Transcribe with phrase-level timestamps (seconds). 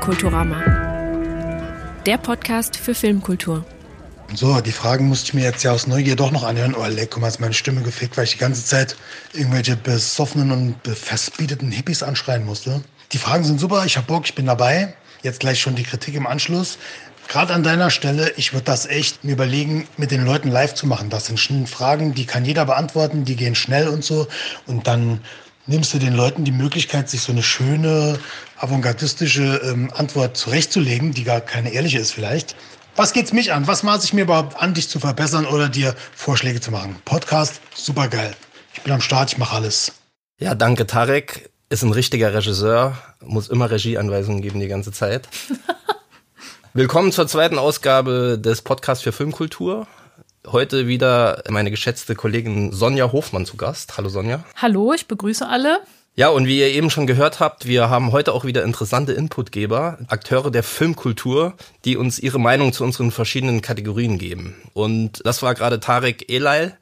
[0.00, 0.62] Filmkulturama.
[2.06, 3.66] Der Podcast für Filmkultur.
[4.34, 6.74] So, die Fragen musste ich mir jetzt ja aus Neugier doch noch anhören.
[6.74, 8.96] Oh, leck, guck mal, ist meine Stimme gefickt, weil ich die ganze Zeit
[9.34, 12.80] irgendwelche besoffenen und verspeedeten Hippies anschreien musste.
[13.12, 14.94] Die Fragen sind super, ich hab Bock, ich bin dabei.
[15.22, 16.78] Jetzt gleich schon die Kritik im Anschluss.
[17.28, 20.86] Gerade an deiner Stelle, ich würde das echt mir überlegen, mit den Leuten live zu
[20.86, 21.10] machen.
[21.10, 24.28] Das sind Fragen, die kann jeder beantworten, die gehen schnell und so.
[24.66, 25.20] Und dann
[25.70, 28.18] nimmst du den Leuten die Möglichkeit, sich so eine schöne,
[28.58, 32.56] avantgardistische ähm, Antwort zurechtzulegen, die gar keine ehrliche ist vielleicht.
[32.96, 33.68] Was geht's mich an?
[33.68, 36.96] Was maße ich mir überhaupt an, dich zu verbessern oder dir Vorschläge zu machen?
[37.04, 38.34] Podcast, super geil.
[38.74, 39.92] Ich bin am Start, ich mache alles.
[40.38, 41.50] Ja, danke Tarek.
[41.68, 45.28] Ist ein richtiger Regisseur, muss immer Regieanweisungen geben die ganze Zeit.
[46.74, 49.86] Willkommen zur zweiten Ausgabe des Podcasts für Filmkultur.
[50.46, 53.98] Heute wieder meine geschätzte Kollegin Sonja Hofmann zu Gast.
[53.98, 54.42] Hallo Sonja.
[54.56, 55.80] Hallo, ich begrüße alle.
[56.16, 59.98] Ja, und wie ihr eben schon gehört habt, wir haben heute auch wieder interessante Inputgeber,
[60.08, 64.56] Akteure der Filmkultur, die uns ihre Meinung zu unseren verschiedenen Kategorien geben.
[64.72, 66.74] Und das war gerade Tarek Elail,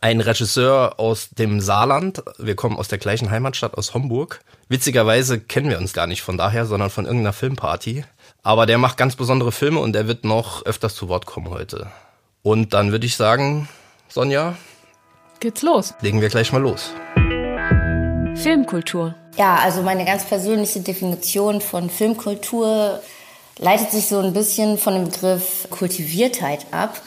[0.00, 2.22] ein Regisseur aus dem Saarland.
[2.38, 4.40] Wir kommen aus der gleichen Heimatstadt, aus Homburg.
[4.68, 8.04] Witzigerweise kennen wir uns gar nicht von daher, sondern von irgendeiner Filmparty.
[8.42, 11.90] Aber der macht ganz besondere Filme und er wird noch öfters zu Wort kommen heute.
[12.44, 13.70] Und dann würde ich sagen,
[14.10, 14.54] Sonja,
[15.40, 15.94] geht's los.
[16.02, 16.90] Legen wir gleich mal los.
[18.36, 19.14] Filmkultur.
[19.38, 23.00] Ja, also meine ganz persönliche Definition von Filmkultur
[23.56, 27.00] leitet sich so ein bisschen von dem Begriff Kultiviertheit ab.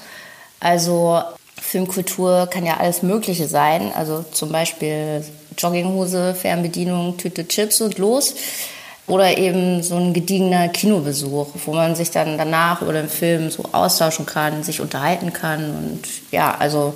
[0.60, 1.22] Also
[1.62, 5.24] Filmkultur kann ja alles Mögliche sein, also zum Beispiel
[5.56, 8.34] Jogginghose, Fernbedienung, Tüte Chips und los.
[9.08, 13.64] Oder eben so ein gediegener Kinobesuch, wo man sich dann danach über den Film so
[13.72, 15.72] austauschen kann, sich unterhalten kann.
[15.72, 16.94] Und ja, also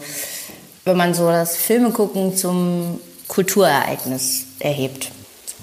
[0.83, 5.09] wenn man so das Filme gucken zum Kulturereignis erhebt.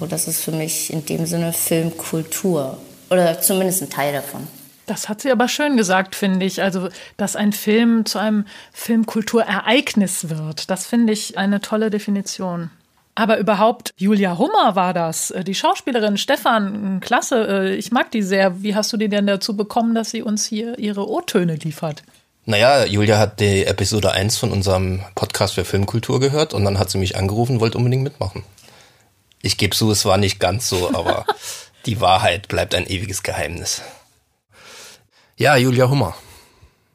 [0.01, 2.79] So, das ist für mich in dem Sinne Filmkultur.
[3.11, 4.47] Oder zumindest ein Teil davon.
[4.87, 6.63] Das hat sie aber schön gesagt, finde ich.
[6.63, 10.71] Also, dass ein Film zu einem Filmkulturereignis wird.
[10.71, 12.71] Das finde ich eine tolle Definition.
[13.19, 18.23] Aber überhaupt, Julia Hummer war das, äh, die Schauspielerin Stefan, klasse, äh, ich mag die
[18.23, 18.63] sehr.
[18.63, 22.05] Wie hast du die denn dazu bekommen, dass sie uns hier ihre O-Töne liefert?
[22.45, 26.91] Naja, Julia hat die Episode 1 von unserem Podcast für Filmkultur gehört und dann hat
[26.91, 28.45] sie mich angerufen, wollte unbedingt mitmachen.
[29.43, 31.27] Ich gebe zu, es war nicht ganz so, aber
[31.87, 33.83] die Wahrheit bleibt ein ewiges Geheimnis.
[35.37, 36.15] Ja, Julia Hummer.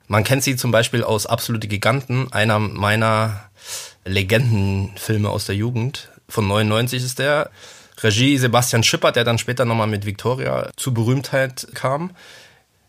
[0.08, 3.50] Man kennt sie zum Beispiel aus Absolute Giganten, einer meiner
[4.06, 6.10] Legendenfilme aus der Jugend.
[6.34, 7.52] Von 99 ist der.
[8.02, 12.16] Regie Sebastian Schippert, der dann später nochmal mit Victoria zu Berühmtheit kam.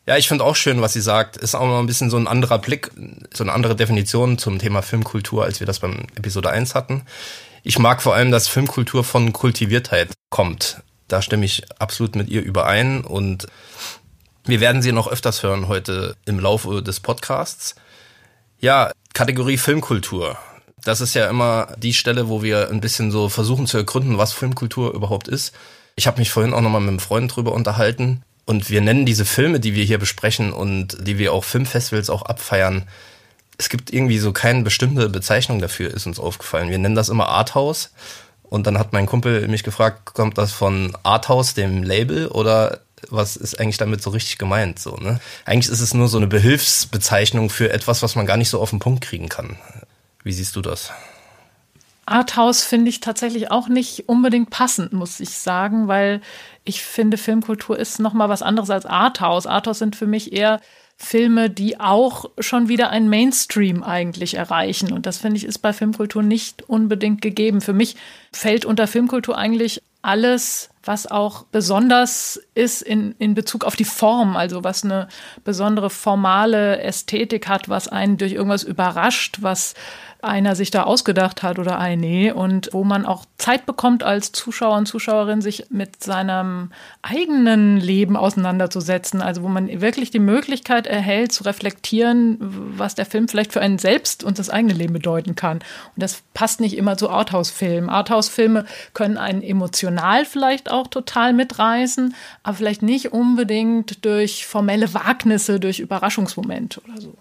[0.07, 1.37] Ja, ich finde auch schön, was sie sagt.
[1.37, 2.91] Ist auch noch ein bisschen so ein anderer Blick,
[3.35, 7.03] so eine andere Definition zum Thema Filmkultur, als wir das beim Episode 1 hatten.
[7.63, 10.83] Ich mag vor allem, dass Filmkultur von Kultiviertheit kommt.
[11.09, 13.47] Da stimme ich absolut mit ihr überein und
[14.47, 17.75] wir werden sie noch öfters hören heute im Laufe des Podcasts.
[18.59, 20.39] Ja, Kategorie Filmkultur
[20.85, 24.33] das ist ja immer die Stelle, wo wir ein bisschen so versuchen zu ergründen, was
[24.33, 25.55] Filmkultur überhaupt ist.
[25.97, 29.25] Ich habe mich vorhin auch nochmal mit einem Freund drüber unterhalten und wir nennen diese
[29.25, 32.85] Filme, die wir hier besprechen und die wir auch Filmfestivals auch abfeiern.
[33.57, 36.71] Es gibt irgendwie so keine bestimmte Bezeichnung dafür, ist uns aufgefallen.
[36.71, 37.91] Wir nennen das immer Arthouse
[38.43, 42.81] und dann hat mein Kumpel mich gefragt, kommt das von Arthouse, dem Label, oder
[43.11, 44.79] was ist eigentlich damit so richtig gemeint?
[44.79, 45.21] So, ne?
[45.45, 48.71] Eigentlich ist es nur so eine Behilfsbezeichnung für etwas, was man gar nicht so auf
[48.71, 49.57] den Punkt kriegen kann.
[50.25, 50.91] Wie siehst du das?
[52.07, 56.21] Arthouse finde ich tatsächlich auch nicht unbedingt passend, muss ich sagen, weil
[56.65, 59.47] ich finde, Filmkultur ist noch mal was anderes als Arthouse.
[59.47, 60.61] Arthouse sind für mich eher
[60.97, 64.93] Filme, die auch schon wieder ein Mainstream eigentlich erreichen.
[64.93, 67.61] Und das finde ich ist bei Filmkultur nicht unbedingt gegeben.
[67.61, 67.97] Für mich
[68.33, 74.37] fällt unter Filmkultur eigentlich alles, was auch besonders ist in, in Bezug auf die Form,
[74.37, 75.09] also was eine
[75.45, 79.75] besondere formale Ästhetik hat, was einen durch irgendwas überrascht, was
[80.25, 84.77] einer sich da ausgedacht hat oder eine und wo man auch Zeit bekommt als Zuschauer
[84.77, 86.71] und Zuschauerin, sich mit seinem
[87.03, 89.21] eigenen Leben auseinanderzusetzen.
[89.23, 93.79] Also wo man wirklich die Möglichkeit erhält, zu reflektieren, was der Film vielleicht für einen
[93.79, 95.59] selbst und das eigene Leben bedeuten kann.
[95.59, 97.91] Und das passt nicht immer zu Arthouse-Filmen.
[97.91, 105.61] Arthouse-Filme können einen emotional vielleicht auch total mitreißen, aber vielleicht nicht unbedingt durch formelle Wagnisse,
[105.61, 107.15] durch Überraschungsmomente oder so.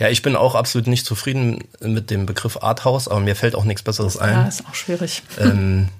[0.00, 3.64] Ja, ich bin auch absolut nicht zufrieden mit dem Begriff Arthouse, aber mir fällt auch
[3.64, 4.32] nichts Besseres ein.
[4.32, 5.22] Ja, ist auch schwierig.
[5.38, 5.90] Ähm,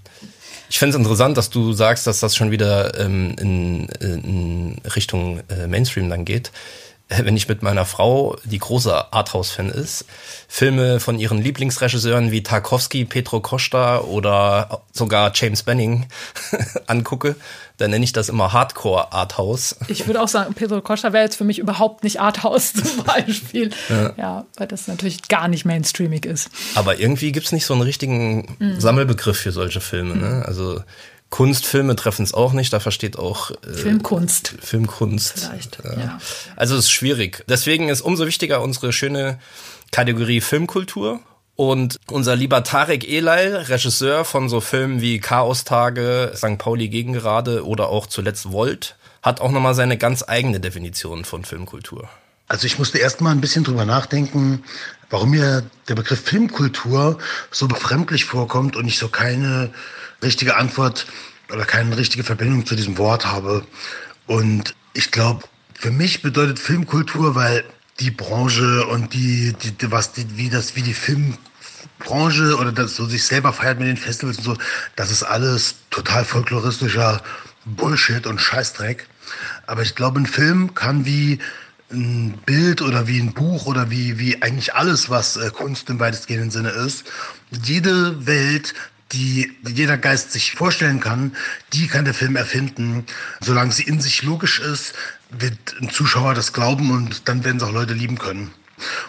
[0.71, 5.43] ich finde es interessant, dass du sagst, dass das schon wieder ähm, in, in, Richtung
[5.51, 6.51] äh, Mainstream dann geht.
[7.19, 10.05] wenn ich mit meiner Frau, die große Arthouse-Fan ist,
[10.49, 16.07] Filme von ihren Lieblingsregisseuren wie Tarkovsky, Petro Costa oder sogar James Benning
[16.87, 17.35] angucke,
[17.79, 19.77] dann nenne ich das immer Hardcore Arthouse.
[19.89, 23.71] Ich würde auch sagen, Petro Costa wäre jetzt für mich überhaupt nicht Arthouse zum Beispiel.
[23.89, 26.51] Ja, ja weil das natürlich gar nicht mainstreamig ist.
[26.75, 28.81] Aber irgendwie gibt es nicht so einen richtigen mhm.
[28.81, 30.17] Sammelbegriff für solche Filme.
[30.17, 30.45] Ne?
[30.47, 30.83] Also
[31.31, 34.55] Kunstfilme treffen es auch nicht, da versteht auch äh, Filmkunst.
[34.61, 35.47] Filmkunst.
[35.47, 36.19] Vielleicht, ja.
[36.57, 37.45] Also es ist schwierig.
[37.49, 39.39] Deswegen ist umso wichtiger unsere schöne
[39.93, 41.21] Kategorie Filmkultur.
[41.55, 46.57] Und unser lieber Tarek Elal, Regisseur von so Filmen wie Chaostage, St.
[46.57, 52.09] Pauli Gegengerade oder auch zuletzt Volt, hat auch nochmal seine ganz eigene Definition von Filmkultur.
[52.49, 54.65] Also ich musste erst mal ein bisschen drüber nachdenken,
[55.11, 57.19] warum mir der Begriff Filmkultur
[57.51, 59.71] so befremdlich vorkommt und ich so keine
[60.23, 61.07] richtige Antwort
[61.53, 63.65] oder keine richtige Verbindung zu diesem Wort habe.
[64.27, 65.45] Und ich glaube,
[65.75, 67.65] für mich bedeutet Filmkultur, weil
[67.99, 73.07] die Branche und die, die, was, die, wie das, wie die Filmbranche oder das so
[73.07, 74.57] sich selber feiert mit den Festivals und so,
[74.97, 77.23] das ist alles total folkloristischer
[77.65, 79.07] Bullshit und Scheißdreck.
[79.67, 81.39] Aber ich glaube, ein Film kann wie
[81.93, 85.99] ein Bild oder wie ein Buch oder wie, wie eigentlich alles, was äh, Kunst im
[85.99, 87.05] weitestgehenden Sinne ist,
[87.51, 88.75] jede Welt
[89.13, 91.35] die jeder Geist sich vorstellen kann,
[91.73, 93.05] die kann der Film erfinden.
[93.41, 94.95] Solange sie in sich logisch ist,
[95.31, 98.53] wird ein Zuschauer das glauben und dann werden es auch Leute lieben können.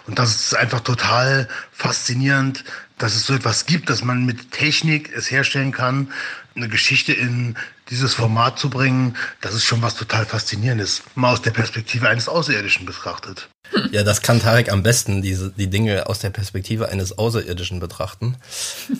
[0.06, 2.64] Und das ist einfach total faszinierend,
[2.98, 6.12] dass es so etwas gibt, dass man mit Technik es herstellen kann,
[6.54, 7.56] eine Geschichte in
[7.90, 9.16] dieses Format zu bringen.
[9.40, 13.48] Das ist schon was total Faszinierendes, mal aus der Perspektive eines Außerirdischen betrachtet.
[13.90, 18.36] Ja, das kann Tarek am besten, diese, die Dinge aus der Perspektive eines Außerirdischen betrachten.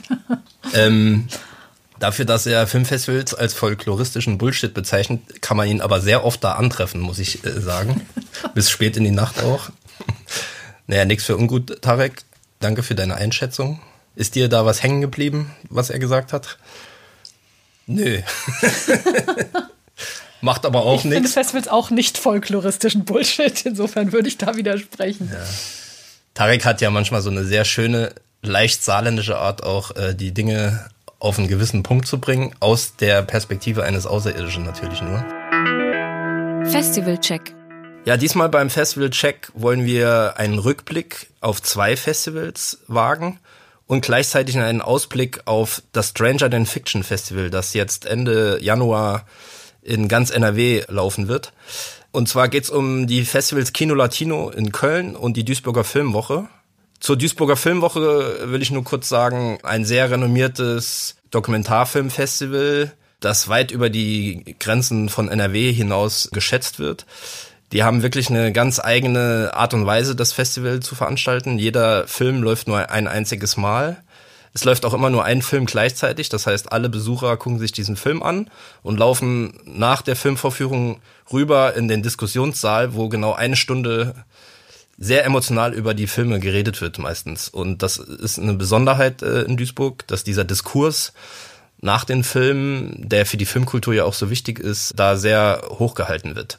[0.75, 1.29] ähm,
[1.99, 6.53] dafür, dass er Filmfestivals als folkloristischen Bullshit bezeichnet, kann man ihn aber sehr oft da
[6.53, 8.07] antreffen, muss ich äh, sagen.
[8.55, 9.71] Bis spät in die Nacht auch.
[10.87, 12.23] naja, nichts für ungut, Tarek.
[12.61, 13.81] Danke für deine Einschätzung.
[14.15, 16.59] Ist dir da was hängen geblieben, was er gesagt hat?
[17.87, 18.21] Nö.
[20.41, 21.07] Macht aber auch nichts.
[21.07, 23.65] Ich finde Festivals auch nicht folkloristischen Bullshit.
[23.65, 25.31] Insofern würde ich da widersprechen.
[25.33, 25.39] Ja.
[26.35, 28.13] Tarek hat ja manchmal so eine sehr schöne,
[28.43, 30.89] leicht saarländische Art, auch äh, die Dinge
[31.21, 35.25] auf einen gewissen Punkt zu bringen, aus der Perspektive eines Außerirdischen natürlich nur.
[36.69, 37.55] Festivalcheck.
[38.05, 43.39] Ja, diesmal beim Festivalcheck wollen wir einen Rückblick auf zwei Festivals wagen
[43.93, 49.27] und gleichzeitig einen Ausblick auf das Stranger Than Fiction Festival, das jetzt Ende Januar
[49.83, 51.53] in ganz NRW laufen wird.
[52.11, 56.49] Und zwar geht's um die Festivals Kino Latino in Köln und die Duisburger Filmwoche.
[57.01, 63.91] Zur Duisburger Filmwoche will ich nur kurz sagen, ein sehr renommiertes Dokumentarfilmfestival, das weit über
[63.91, 67.05] die Grenzen von NRW hinaus geschätzt wird.
[67.73, 71.59] Die haben wirklich eine ganz eigene Art und Weise, das Festival zu veranstalten.
[71.59, 74.03] Jeder Film läuft nur ein einziges Mal.
[74.55, 76.29] Es läuft auch immer nur ein Film gleichzeitig.
[76.29, 78.51] Das heißt, alle Besucher gucken sich diesen Film an
[78.83, 81.01] und laufen nach der Filmvorführung
[81.33, 84.15] rüber in den Diskussionssaal, wo genau eine Stunde
[84.99, 87.49] sehr emotional über die Filme geredet wird meistens.
[87.49, 91.15] Und das ist eine Besonderheit äh, in Duisburg, dass dieser Diskurs
[91.81, 96.37] nach den Filmen, der für die Filmkultur ja auch so wichtig ist, da sehr hochgehalten
[96.37, 96.59] wird.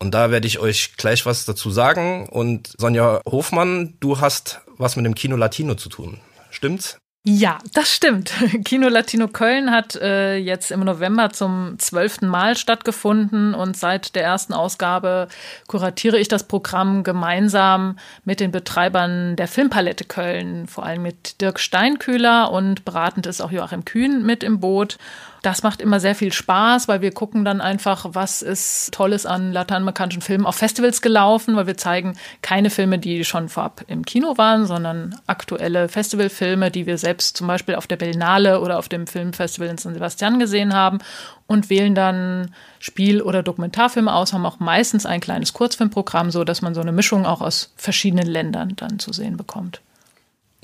[0.00, 2.28] Und da werde ich euch gleich was dazu sagen.
[2.28, 6.20] Und Sonja Hofmann, du hast was mit dem Kino Latino zu tun.
[6.50, 6.98] Stimmt's?
[7.24, 8.32] Ja, das stimmt.
[8.64, 14.22] Kino Latino Köln hat äh, jetzt im November zum zwölften Mal stattgefunden und seit der
[14.22, 15.28] ersten Ausgabe
[15.66, 21.60] kuratiere ich das Programm gemeinsam mit den Betreibern der Filmpalette Köln, vor allem mit Dirk
[21.60, 24.96] Steinkühler und beratend ist auch Joachim Kühn mit im Boot.
[25.42, 29.52] Das macht immer sehr viel Spaß, weil wir gucken dann einfach, was ist Tolles an
[29.52, 34.36] lateinamerikanischen Filmen auf Festivals gelaufen, weil wir zeigen keine Filme, die schon vorab im Kino
[34.36, 39.06] waren, sondern aktuelle Festivalfilme, die wir selbst zum Beispiel auf der Berlinale oder auf dem
[39.06, 40.98] Filmfestival in San Sebastian gesehen haben
[41.46, 46.62] und wählen dann Spiel- oder Dokumentarfilme aus, haben auch meistens ein kleines Kurzfilmprogramm, so dass
[46.62, 49.80] man so eine Mischung auch aus verschiedenen Ländern dann zu sehen bekommt.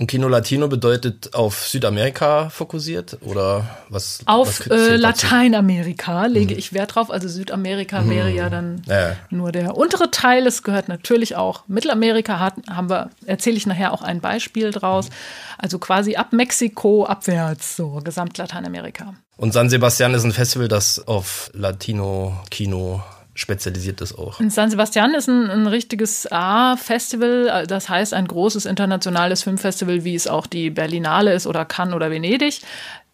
[0.04, 4.20] Und Kino Latino bedeutet auf Südamerika fokussiert oder was?
[4.26, 6.58] Auf was äh, Lateinamerika lege mhm.
[6.58, 7.10] ich Wert drauf.
[7.10, 8.10] Also Südamerika mhm.
[8.10, 9.16] wäre ja dann ja.
[9.30, 10.46] nur der untere Teil.
[10.46, 12.38] Es gehört natürlich auch Mittelamerika.
[12.38, 15.08] Hat, haben wir erzähle ich nachher auch ein Beispiel draus.
[15.56, 19.14] Also quasi ab Mexiko abwärts so gesamt Lateinamerika.
[19.38, 23.02] Und San Sebastian ist ein Festival, das auf Latino Kino
[23.34, 24.40] spezialisiert ist auch.
[24.40, 30.14] In San Sebastian ist ein, ein richtiges A-Festival, das heißt ein großes internationales Filmfestival, wie
[30.14, 32.60] es auch die Berlinale ist oder Cannes oder Venedig.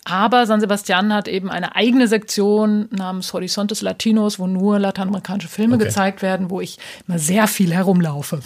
[0.04, 5.76] Aber San Sebastian hat eben eine eigene Sektion namens Horizontes Latinos, wo nur lateinamerikanische Filme
[5.76, 5.84] okay.
[5.84, 8.40] gezeigt werden, wo ich immer sehr viel herumlaufe.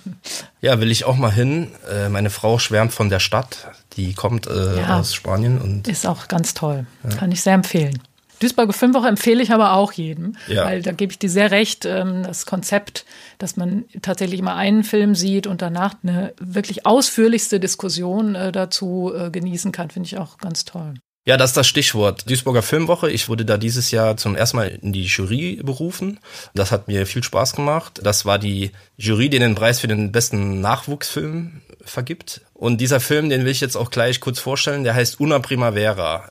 [0.60, 1.72] ja, will ich auch mal hin.
[1.90, 3.68] Äh, meine Frau schwärmt von der Stadt.
[3.96, 6.86] Die kommt äh, ja, aus Spanien und ist auch ganz toll.
[7.02, 7.16] Ja.
[7.16, 8.00] Kann ich sehr empfehlen.
[8.42, 10.64] Duisburger Filmwoche empfehle ich aber auch jedem, ja.
[10.64, 13.04] weil da gebe ich dir sehr recht, ähm, das Konzept,
[13.38, 19.12] dass man tatsächlich immer einen Film sieht und danach eine wirklich ausführlichste Diskussion äh, dazu
[19.16, 20.94] äh, genießen kann, finde ich auch ganz toll.
[21.24, 22.28] Ja, das ist das Stichwort.
[22.28, 23.08] Duisburger Filmwoche.
[23.08, 26.18] Ich wurde da dieses Jahr zum ersten Mal in die Jury berufen.
[26.52, 28.00] Das hat mir viel Spaß gemacht.
[28.02, 32.40] Das war die Jury, die den Preis für den besten Nachwuchsfilm vergibt.
[32.54, 36.28] Und dieser Film, den will ich jetzt auch gleich kurz vorstellen, der heißt Una Primavera.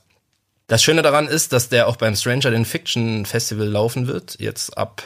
[0.72, 4.36] Das Schöne daran ist, dass der auch beim Stranger in Fiction Festival laufen wird.
[4.40, 5.02] Jetzt ab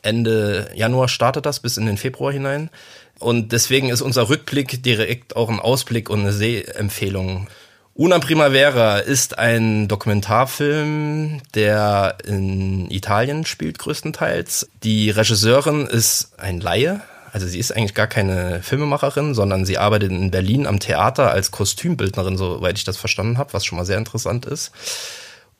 [0.00, 2.70] Ende Januar startet das bis in den Februar hinein.
[3.18, 7.48] Und deswegen ist unser Rückblick direkt auch ein Ausblick und eine Sehempfehlung.
[7.94, 14.68] Una Primavera ist ein Dokumentarfilm, der in Italien spielt größtenteils.
[14.84, 17.00] Die Regisseurin ist ein Laie,
[17.32, 21.50] also sie ist eigentlich gar keine Filmemacherin, sondern sie arbeitet in Berlin am Theater als
[21.50, 24.70] Kostümbildnerin, soweit ich das verstanden habe, was schon mal sehr interessant ist.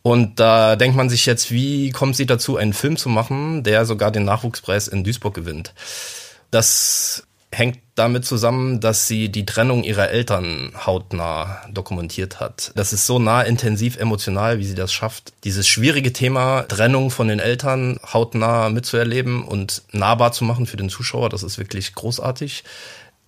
[0.02, 3.86] Und da denkt man sich jetzt, wie kommt sie dazu, einen Film zu machen, der
[3.86, 5.72] sogar den Nachwuchspreis in Duisburg gewinnt?
[6.50, 12.72] Das hängt damit zusammen, dass sie die Trennung ihrer Eltern hautnah dokumentiert hat.
[12.74, 17.28] Das ist so nah intensiv emotional, wie sie das schafft, dieses schwierige Thema Trennung von
[17.28, 21.28] den Eltern hautnah mitzuerleben und nahbar zu machen für den Zuschauer.
[21.28, 22.64] Das ist wirklich großartig.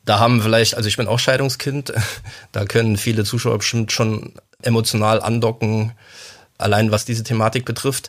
[0.07, 1.93] Da haben vielleicht, also ich bin auch Scheidungskind,
[2.53, 5.93] da können viele Zuschauer bestimmt schon emotional andocken,
[6.57, 8.09] allein was diese Thematik betrifft.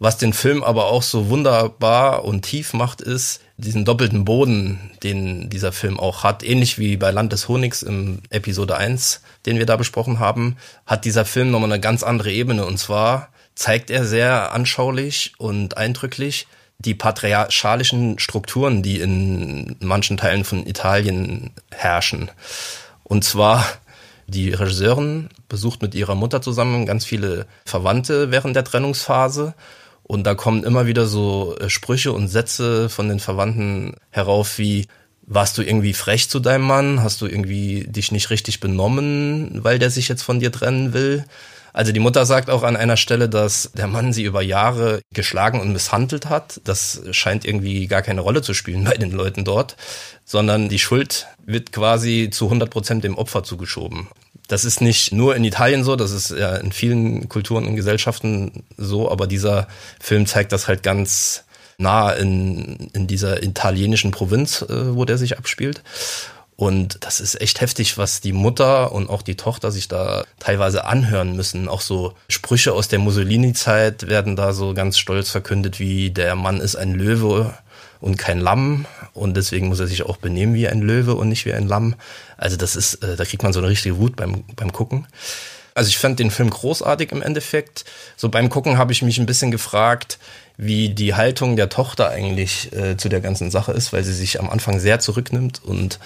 [0.00, 5.48] Was den Film aber auch so wunderbar und tief macht, ist diesen doppelten Boden, den
[5.48, 6.42] dieser Film auch hat.
[6.42, 11.04] Ähnlich wie bei Land des Honigs im Episode 1, den wir da besprochen haben, hat
[11.04, 12.66] dieser Film nochmal eine ganz andere Ebene.
[12.66, 16.46] Und zwar zeigt er sehr anschaulich und eindrücklich
[16.78, 22.30] die patriarchalischen Strukturen, die in manchen Teilen von Italien herrschen.
[23.04, 23.64] Und zwar
[24.26, 29.54] die Regisseurin besucht mit ihrer Mutter zusammen ganz viele Verwandte während der Trennungsphase
[30.12, 34.86] und da kommen immer wieder so äh, Sprüche und Sätze von den Verwandten herauf wie,
[35.22, 37.02] warst du irgendwie frech zu deinem Mann?
[37.02, 41.24] Hast du irgendwie dich nicht richtig benommen, weil der sich jetzt von dir trennen will?
[41.72, 45.62] Also die Mutter sagt auch an einer Stelle, dass der Mann sie über Jahre geschlagen
[45.62, 46.60] und misshandelt hat.
[46.64, 49.78] Das scheint irgendwie gar keine Rolle zu spielen bei den Leuten dort,
[50.26, 54.08] sondern die Schuld wird quasi zu 100 Prozent dem Opfer zugeschoben.
[54.48, 58.64] Das ist nicht nur in Italien so, das ist ja in vielen Kulturen und Gesellschaften
[58.76, 59.68] so, aber dieser
[60.00, 61.44] Film zeigt das halt ganz
[61.78, 65.82] nah in, in dieser italienischen Provinz, äh, wo der sich abspielt.
[66.56, 70.84] Und das ist echt heftig, was die Mutter und auch die Tochter sich da teilweise
[70.84, 71.68] anhören müssen.
[71.68, 76.60] Auch so Sprüche aus der Mussolini-Zeit werden da so ganz stolz verkündet, wie der Mann
[76.60, 77.54] ist ein Löwe
[78.02, 81.46] und kein Lamm und deswegen muss er sich auch benehmen wie ein Löwe und nicht
[81.46, 81.94] wie ein Lamm.
[82.36, 85.06] Also das ist, äh, da kriegt man so eine richtige Wut beim, beim Gucken.
[85.74, 87.84] Also ich fand den Film großartig im Endeffekt.
[88.16, 90.18] So beim Gucken habe ich mich ein bisschen gefragt,
[90.56, 94.40] wie die Haltung der Tochter eigentlich äh, zu der ganzen Sache ist, weil sie sich
[94.40, 95.98] am Anfang sehr zurücknimmt und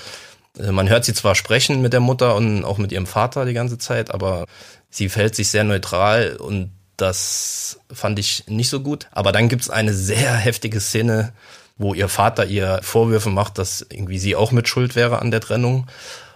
[0.59, 3.55] äh, man hört sie zwar sprechen mit der Mutter und auch mit ihrem Vater die
[3.55, 4.47] ganze Zeit, aber
[4.91, 9.09] sie verhält sich sehr neutral und das fand ich nicht so gut.
[9.13, 11.33] Aber dann gibt's eine sehr heftige Szene,
[11.79, 15.41] wo ihr Vater ihr Vorwürfe macht, dass irgendwie sie auch mit Schuld wäre an der
[15.41, 15.87] Trennung.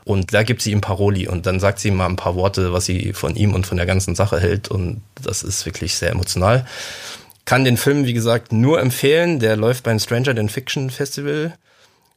[0.05, 2.85] Und da gibt sie ihm Paroli und dann sagt sie mal ein paar Worte, was
[2.87, 4.69] sie von ihm und von der ganzen Sache hält.
[4.69, 6.67] Und das ist wirklich sehr emotional.
[7.45, 9.41] Kann den Film, wie gesagt, nur empfehlen.
[9.41, 11.55] Der läuft beim Stranger Than Fiction Festival.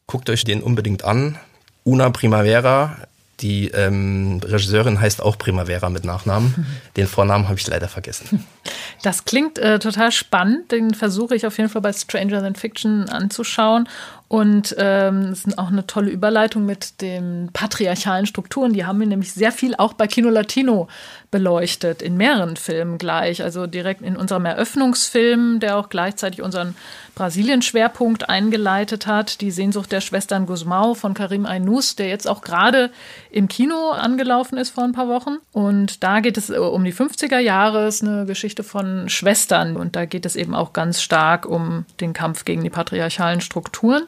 [0.07, 1.37] Guckt euch den unbedingt an.
[1.85, 2.97] Una Primavera
[3.39, 6.65] die ähm, Regisseurin heißt auch Primavera mit Nachnamen.
[6.97, 8.45] Den Vornamen habe ich leider vergessen.
[9.01, 10.71] Das klingt äh, total spannend.
[10.71, 13.89] Den versuche ich auf jeden Fall bei Stranger Than Fiction anzuschauen.
[14.29, 18.71] Und ähm, es ist auch eine tolle Überleitung mit den patriarchalen Strukturen.
[18.71, 20.87] Die haben wir nämlich sehr viel auch bei Kino Latino
[21.33, 23.41] beleuchtet, in mehreren Filmen gleich.
[23.41, 26.75] Also direkt in unserem Eröffnungsfilm, der auch gleichzeitig unseren
[27.15, 29.41] Brasilien-Schwerpunkt eingeleitet hat.
[29.41, 32.91] Die Sehnsucht der Schwestern Guzmao von Karim Ainous, der jetzt auch gerade
[33.31, 35.37] im Kino angelaufen ist vor ein paar Wochen.
[35.51, 39.75] Und da geht es äh, um die 50er Jahre, ist eine Geschichte von Schwestern.
[39.75, 44.03] Und da geht es eben auch ganz stark um den Kampf gegen die patriarchalen Strukturen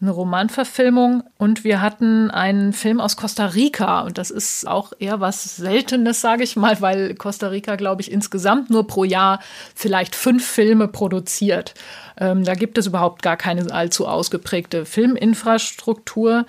[0.00, 5.20] eine Romanverfilmung und wir hatten einen Film aus Costa Rica und das ist auch eher
[5.20, 9.40] was Seltenes, sage ich mal, weil Costa Rica, glaube ich, insgesamt nur pro Jahr
[9.74, 11.72] vielleicht fünf Filme produziert.
[12.18, 16.44] Ähm, da gibt es überhaupt gar keine allzu ausgeprägte Filminfrastruktur.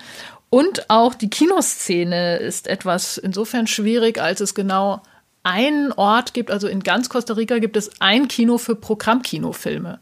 [0.50, 5.02] Und auch die Kinoszene ist etwas insofern schwierig, als es genau
[5.42, 9.98] einen Ort gibt, also in ganz Costa Rica gibt es ein Kino für Programmkinofilme.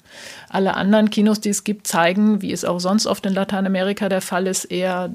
[0.48, 4.22] Alle anderen Kinos, die es gibt, zeigen, wie es auch sonst oft in Lateinamerika der
[4.22, 5.10] Fall ist, eher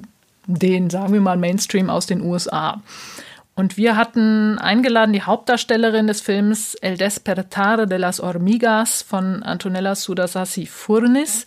[0.47, 2.81] den, sagen wir mal, Mainstream aus den USA.
[3.55, 9.95] Und wir hatten eingeladen die Hauptdarstellerin des Films El Despertar de las Hormigas von Antonella
[9.95, 11.45] Sudasasi Furnis.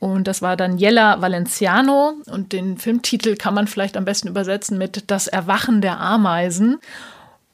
[0.00, 2.14] Und das war Daniela Valenciano.
[2.26, 6.78] Und den Filmtitel kann man vielleicht am besten übersetzen mit Das Erwachen der Ameisen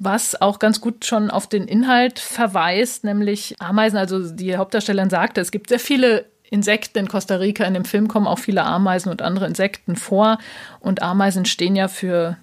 [0.00, 5.42] was auch ganz gut schon auf den Inhalt verweist, nämlich Ameisen, also die Hauptdarstellerin sagte,
[5.42, 7.64] es gibt sehr viele Insekten in Costa Rica.
[7.64, 10.38] In dem Film kommen auch viele Ameisen und andere Insekten vor.
[10.80, 12.38] Und Ameisen stehen ja für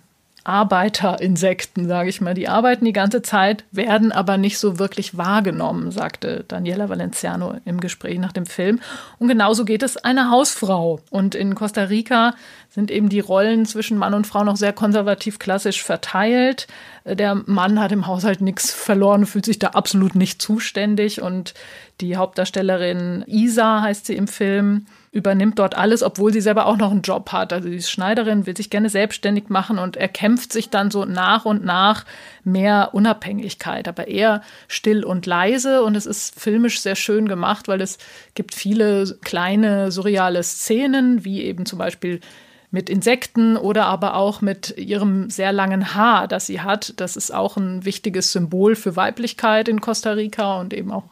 [0.47, 2.33] Arbeiterinsekten, sage ich mal.
[2.33, 7.81] Die arbeiten die ganze Zeit, werden aber nicht so wirklich wahrgenommen, sagte Daniela Valenciano im
[7.81, 8.79] Gespräch nach dem Film.
[9.19, 11.01] Und genauso geht es einer Hausfrau.
[11.09, 12.33] Und in Costa Rica
[12.69, 16.67] sind eben die Rollen zwischen Mann und Frau noch sehr konservativ klassisch verteilt.
[17.03, 21.21] Der Mann hat im Haushalt nichts verloren, fühlt sich da absolut nicht zuständig.
[21.21, 21.55] Und
[21.99, 24.85] die Hauptdarstellerin Isa heißt sie im Film
[25.17, 27.51] übernimmt dort alles, obwohl sie selber auch noch einen Job hat.
[27.51, 31.65] Also die Schneiderin will sich gerne selbstständig machen und erkämpft sich dann so nach und
[31.65, 32.05] nach
[32.43, 37.81] mehr Unabhängigkeit, aber eher still und leise und es ist filmisch sehr schön gemacht, weil
[37.81, 37.97] es
[38.35, 42.21] gibt viele kleine surreale Szenen, wie eben zum Beispiel
[42.69, 46.93] mit Insekten oder aber auch mit ihrem sehr langen Haar, das sie hat.
[46.97, 51.05] Das ist auch ein wichtiges Symbol für Weiblichkeit in Costa Rica und eben auch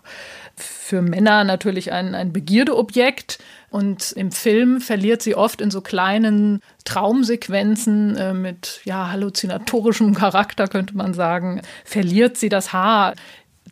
[0.56, 3.40] für Männer natürlich ein, ein Begierdeobjekt.
[3.76, 10.70] Und im Film verliert sie oft in so kleinen Traumsequenzen äh, mit ja, halluzinatorischem Charakter,
[10.70, 13.16] könnte man sagen, verliert sie das Haar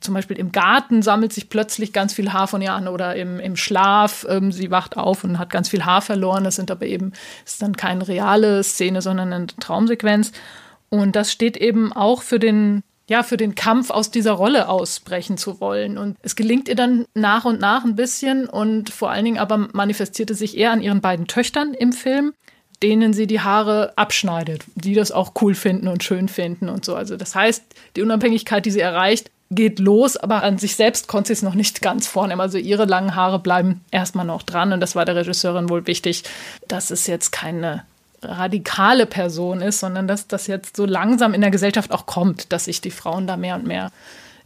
[0.02, 3.40] zum Beispiel im Garten sammelt sich plötzlich ganz viel Haar von ihr an oder im,
[3.40, 6.44] im Schlaf, ähm, sie wacht auf und hat ganz viel Haar verloren.
[6.44, 7.14] Das sind aber eben,
[7.46, 10.34] ist dann keine reale Szene, sondern eine Traumsequenz.
[10.90, 15.38] Und das steht eben auch für den ja, für den Kampf aus dieser Rolle ausbrechen
[15.38, 15.98] zu wollen.
[15.98, 19.70] Und es gelingt ihr dann nach und nach ein bisschen und vor allen Dingen aber
[19.74, 22.34] manifestierte sich eher an ihren beiden Töchtern im Film,
[22.82, 26.96] denen sie die Haare abschneidet, die das auch cool finden und schön finden und so.
[26.96, 27.64] Also das heißt,
[27.96, 31.56] die Unabhängigkeit, die sie erreicht, geht los, aber an sich selbst konnte sie es noch
[31.56, 32.42] nicht ganz vornehmen.
[32.42, 36.24] Also ihre langen Haare bleiben erstmal noch dran und das war der Regisseurin wohl wichtig,
[36.68, 37.84] dass es jetzt keine
[38.26, 42.66] radikale Person ist, sondern dass das jetzt so langsam in der Gesellschaft auch kommt, dass
[42.66, 43.92] sich die Frauen da mehr und mehr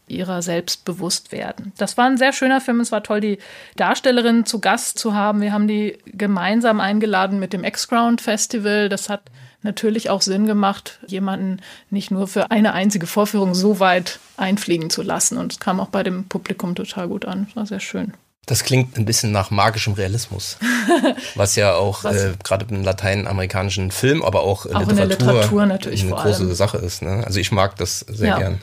[0.07, 1.73] ihrer selbst bewusst werden.
[1.77, 2.79] Das war ein sehr schöner Film.
[2.79, 3.39] Es war toll, die
[3.75, 5.41] Darstellerin zu Gast zu haben.
[5.41, 8.89] Wir haben die gemeinsam eingeladen mit dem X-Ground Festival.
[8.89, 9.23] Das hat
[9.63, 11.59] natürlich auch Sinn gemacht, jemanden
[11.89, 15.37] nicht nur für eine einzige Vorführung so weit einfliegen zu lassen.
[15.37, 17.45] Und es kam auch bei dem Publikum total gut an.
[17.47, 18.13] Das war sehr schön.
[18.47, 20.57] Das klingt ein bisschen nach magischem Realismus,
[21.35, 26.01] was ja auch äh, gerade im lateinamerikanischen Film, aber auch, auch Literatur, in Literatur natürlich
[26.03, 26.55] eine große allem.
[26.55, 27.01] Sache ist.
[27.01, 27.23] Ne?
[27.25, 28.61] Also ich mag das sehr ja, gern.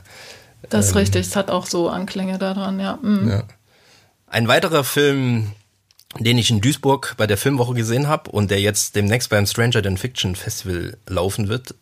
[0.71, 2.99] Das ist ähm, richtig, es hat auch so Anklänge daran, ja.
[3.03, 3.29] Mhm.
[3.29, 3.43] ja.
[4.27, 5.53] Ein weiterer Film,
[6.19, 9.83] den ich in Duisburg bei der Filmwoche gesehen habe und der jetzt demnächst beim Stranger
[9.83, 11.75] Than Fiction Festival laufen wird,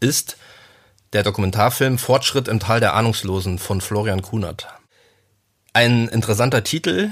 [0.00, 0.38] ist
[1.12, 4.68] der Dokumentarfilm Fortschritt im Tal der Ahnungslosen von Florian Kunert.
[5.74, 7.10] Ein interessanter Titel,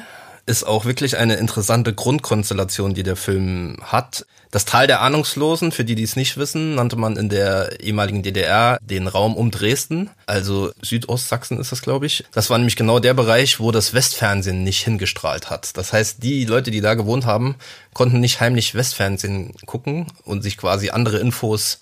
[0.51, 4.27] ist auch wirklich eine interessante Grundkonstellation, die der Film hat.
[4.51, 8.25] Das Tal der Ahnungslosen, für die, die es nicht wissen, nannte man in der ehemaligen
[8.25, 12.25] DDR den Raum um Dresden, also Südostsachsen ist das, glaube ich.
[12.33, 15.77] Das war nämlich genau der Bereich, wo das Westfernsehen nicht hingestrahlt hat.
[15.77, 17.55] Das heißt, die Leute, die da gewohnt haben,
[17.95, 21.79] konnten nicht heimlich Westfernsehen gucken und sich quasi andere Infos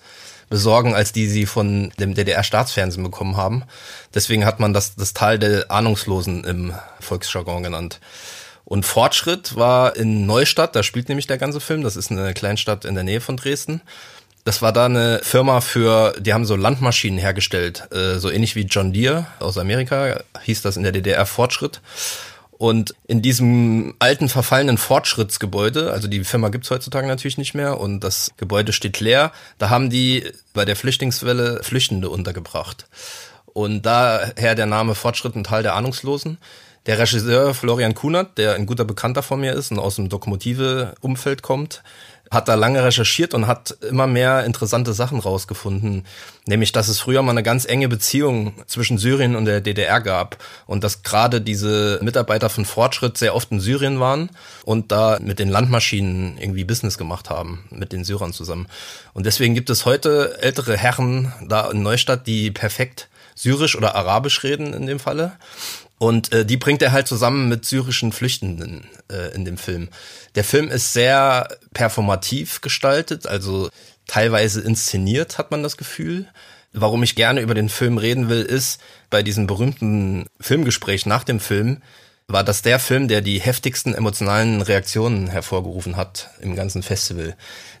[0.49, 3.63] besorgen, als die sie von dem DDR-Staatsfernsehen bekommen haben.
[4.13, 7.99] Deswegen hat man das das Tal der Ahnungslosen im Volksjargon genannt.
[8.69, 12.85] Und Fortschritt war in Neustadt, da spielt nämlich der ganze Film, das ist eine Kleinstadt
[12.85, 13.81] in der Nähe von Dresden.
[14.45, 18.61] Das war da eine Firma für, die haben so Landmaschinen hergestellt, äh, so ähnlich wie
[18.61, 21.81] John Deere aus Amerika, hieß das in der DDR Fortschritt.
[22.59, 28.01] Und in diesem alten verfallenen Fortschrittsgebäude, also die Firma gibt's heutzutage natürlich nicht mehr und
[28.01, 32.85] das Gebäude steht leer, da haben die bei der Flüchtlingswelle Flüchtende untergebracht.
[33.47, 36.37] Und daher der Name Fortschritt und Teil der Ahnungslosen.
[36.85, 41.41] Der Regisseur Florian Kunert, der ein guter Bekannter von mir ist und aus dem Dokumotive-Umfeld
[41.41, 41.83] kommt,
[42.31, 46.05] hat da lange recherchiert und hat immer mehr interessante Sachen rausgefunden.
[46.45, 50.37] Nämlich, dass es früher mal eine ganz enge Beziehung zwischen Syrien und der DDR gab
[50.67, 54.29] und dass gerade diese Mitarbeiter von Fortschritt sehr oft in Syrien waren
[54.63, 58.67] und da mit den Landmaschinen irgendwie Business gemacht haben, mit den Syrern zusammen.
[59.13, 64.43] Und deswegen gibt es heute ältere Herren da in Neustadt, die perfekt Syrisch oder Arabisch
[64.43, 65.33] reden in dem Falle
[65.99, 69.89] und äh, die bringt er halt zusammen mit syrischen Flüchtenden äh, in dem Film.
[70.35, 73.69] Der Film ist sehr performativ gestaltet, also
[74.07, 76.27] teilweise inszeniert, hat man das Gefühl.
[76.71, 81.39] Warum ich gerne über den Film reden will, ist bei diesem berühmten Filmgespräch nach dem
[81.39, 81.81] Film,
[82.29, 87.35] war das der Film, der die heftigsten emotionalen Reaktionen hervorgerufen hat im ganzen Festival.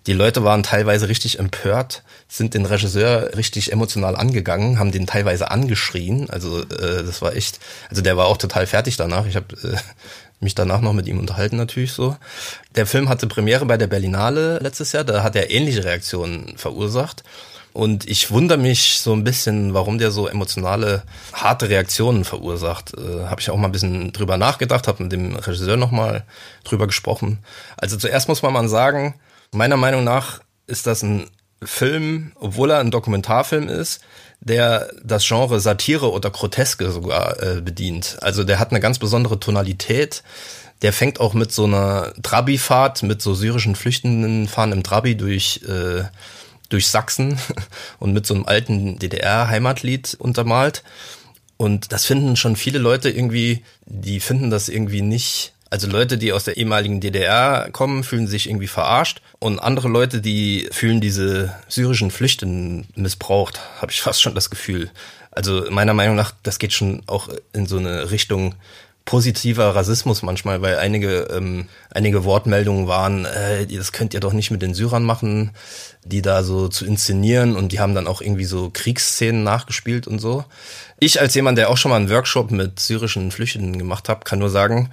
[0.07, 5.51] Die Leute waren teilweise richtig empört, sind den Regisseur richtig emotional angegangen, haben den teilweise
[5.51, 6.31] angeschrien.
[6.31, 7.59] Also äh, das war echt,
[7.89, 9.27] also der war auch total fertig danach.
[9.27, 9.77] Ich habe äh,
[10.39, 12.17] mich danach noch mit ihm unterhalten natürlich so.
[12.75, 17.23] Der Film hatte Premiere bei der Berlinale letztes Jahr, da hat er ähnliche Reaktionen verursacht.
[17.73, 21.03] Und ich wundere mich so ein bisschen, warum der so emotionale,
[21.33, 22.93] harte Reaktionen verursacht.
[22.97, 26.23] Äh, habe ich auch mal ein bisschen drüber nachgedacht, habe mit dem Regisseur nochmal
[26.63, 27.39] drüber gesprochen.
[27.77, 29.15] Also zuerst muss man mal sagen,
[29.51, 31.29] meiner Meinung nach ist das ein
[31.63, 34.01] Film, obwohl er ein Dokumentarfilm ist,
[34.39, 38.17] der das Genre Satire oder Groteske sogar äh, bedient.
[38.21, 40.23] Also der hat eine ganz besondere Tonalität.
[40.81, 45.61] Der fängt auch mit so einer Trabi-Fahrt, mit so syrischen Flüchtenden fahren im Trabi durch
[45.67, 46.03] äh,
[46.69, 47.37] durch Sachsen
[47.99, 50.83] und mit so einem alten DDR-Heimatlied untermalt.
[51.57, 55.53] Und das finden schon viele Leute irgendwie, die finden das irgendwie nicht.
[55.69, 59.21] Also Leute, die aus der ehemaligen DDR kommen, fühlen sich irgendwie verarscht.
[59.39, 64.89] Und andere Leute, die fühlen diese syrischen Flüchtenden missbraucht, habe ich fast schon das Gefühl.
[65.31, 68.55] Also meiner Meinung nach, das geht schon auch in so eine Richtung,
[69.09, 74.51] positiver Rassismus manchmal, weil einige, ähm, einige Wortmeldungen waren, äh, das könnt ihr doch nicht
[74.51, 75.49] mit den Syrern machen,
[76.05, 80.19] die da so zu inszenieren und die haben dann auch irgendwie so Kriegsszenen nachgespielt und
[80.19, 80.45] so.
[80.99, 84.37] Ich als jemand, der auch schon mal einen Workshop mit syrischen Flüchtenden gemacht hat, kann
[84.37, 84.91] nur sagen,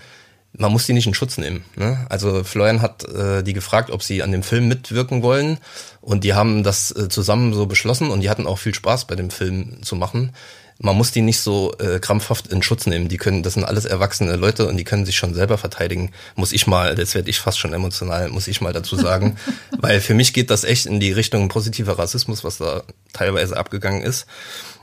[0.56, 1.66] man muss die nicht in Schutz nehmen.
[1.76, 2.06] Ne?
[2.08, 5.58] Also Florian hat äh, die gefragt, ob sie an dem Film mitwirken wollen
[6.00, 9.14] und die haben das äh, zusammen so beschlossen und die hatten auch viel Spaß bei
[9.14, 10.32] dem Film zu machen
[10.78, 13.08] man muss die nicht so äh, krampfhaft in Schutz nehmen.
[13.08, 16.12] Die können, das sind alles erwachsene Leute und die können sich schon selber verteidigen.
[16.34, 19.36] Muss ich mal, jetzt werde ich fast schon emotional, muss ich mal dazu sagen.
[19.78, 24.02] Weil für mich geht das echt in die Richtung positiver Rassismus, was da teilweise abgegangen
[24.02, 24.26] ist.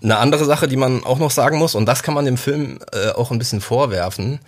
[0.02, 2.80] Eine andere Sache, die man auch noch sagen muss, und das kann man dem Film
[2.92, 4.40] äh, auch ein bisschen vorwerfen,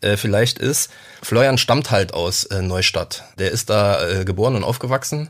[0.00, 0.90] äh, vielleicht ist,
[1.22, 3.24] Florian stammt halt aus äh, Neustadt.
[3.38, 5.28] Der ist da äh, geboren und aufgewachsen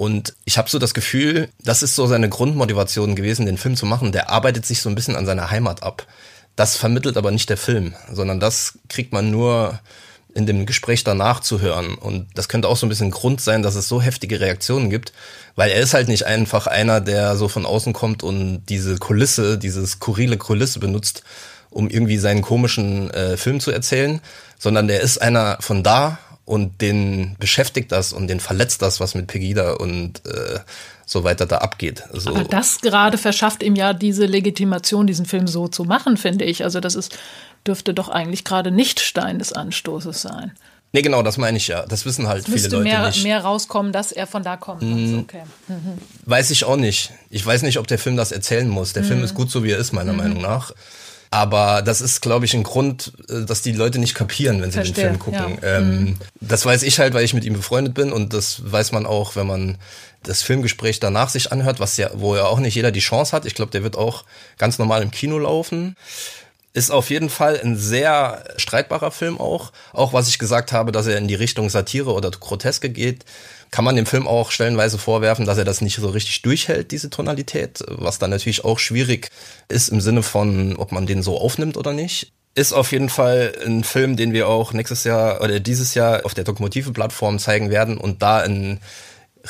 [0.00, 3.84] und ich habe so das Gefühl, das ist so seine Grundmotivation gewesen, den Film zu
[3.84, 4.12] machen.
[4.12, 6.06] Der arbeitet sich so ein bisschen an seiner Heimat ab.
[6.56, 9.78] Das vermittelt aber nicht der Film, sondern das kriegt man nur
[10.32, 11.96] in dem Gespräch danach zu hören.
[11.96, 15.12] Und das könnte auch so ein bisschen Grund sein, dass es so heftige Reaktionen gibt,
[15.54, 19.58] weil er ist halt nicht einfach einer, der so von außen kommt und diese Kulisse,
[19.58, 21.24] diese skurrile Kulisse benutzt,
[21.68, 24.22] um irgendwie seinen komischen äh, Film zu erzählen,
[24.58, 26.18] sondern der ist einer von da
[26.50, 30.58] und den beschäftigt das und den verletzt das, was mit Pegida und äh,
[31.06, 32.02] so weiter da abgeht.
[32.12, 36.44] Also, Aber das gerade verschafft ihm ja diese Legitimation, diesen Film so zu machen, finde
[36.44, 36.64] ich.
[36.64, 37.16] Also das ist,
[37.64, 40.50] dürfte doch eigentlich gerade nicht Stein des Anstoßes sein.
[40.92, 41.86] Nee, genau, das meine ich ja.
[41.86, 43.22] Das wissen halt es viele Leute mehr, nicht.
[43.22, 44.82] mehr rauskommen, dass er von da kommt.
[44.82, 45.20] Mhm.
[45.20, 45.42] Okay.
[45.68, 45.98] Mhm.
[46.26, 47.12] Weiß ich auch nicht.
[47.30, 48.92] Ich weiß nicht, ob der Film das erzählen muss.
[48.92, 49.06] Der mhm.
[49.06, 50.18] Film ist gut so, wie er ist, meiner mhm.
[50.18, 50.72] Meinung nach.
[51.32, 54.78] Aber das ist, glaube ich, ein Grund, äh, dass die Leute nicht kapieren, wenn sie
[54.78, 55.58] Verstehe, den Film gucken.
[55.62, 55.78] Ja.
[55.78, 56.16] Ähm, mhm.
[56.40, 59.36] Das weiß ich halt, weil ich mit ihm befreundet bin und das weiß man auch,
[59.36, 59.78] wenn man
[60.24, 63.46] das Filmgespräch danach sich anhört, was ja, wo ja auch nicht jeder die Chance hat.
[63.46, 64.24] Ich glaube, der wird auch
[64.58, 65.96] ganz normal im Kino laufen.
[66.72, 69.72] Ist auf jeden Fall ein sehr streitbarer Film auch.
[69.92, 73.24] Auch was ich gesagt habe, dass er in die Richtung Satire oder Groteske geht
[73.70, 77.10] kann man dem Film auch stellenweise vorwerfen, dass er das nicht so richtig durchhält, diese
[77.10, 79.30] Tonalität, was dann natürlich auch schwierig
[79.68, 82.32] ist im Sinne von, ob man den so aufnimmt oder nicht.
[82.54, 86.34] Ist auf jeden Fall ein Film, den wir auch nächstes Jahr oder dieses Jahr auf
[86.34, 88.80] der Dokumotive-Plattform zeigen werden und da einen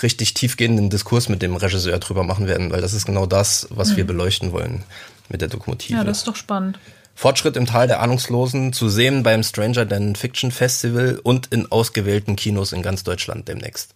[0.03, 3.91] richtig tiefgehenden Diskurs mit dem Regisseur drüber machen werden, weil das ist genau das, was
[3.93, 3.97] mhm.
[3.97, 4.85] wir beleuchten wollen
[5.29, 5.99] mit der Dokumotive.
[5.99, 6.79] Ja, das ist doch spannend.
[7.15, 12.37] Fortschritt im Tal der Ahnungslosen zu sehen beim Stranger Than Fiction Festival und in ausgewählten
[12.37, 13.95] Kinos in ganz Deutschland demnächst.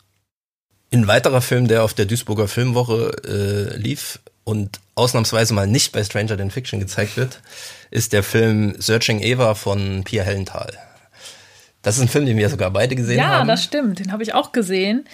[0.94, 6.04] Ein weiterer Film, der auf der Duisburger Filmwoche äh, lief und ausnahmsweise mal nicht bei
[6.04, 7.40] Stranger Than Fiction gezeigt wird,
[7.90, 10.72] ist der Film Searching Eva von Pia Hellenthal.
[11.82, 13.48] Das ist ein Film, den wir sogar beide gesehen ja, haben.
[13.48, 13.98] Ja, das stimmt.
[13.98, 15.04] Den habe ich auch gesehen.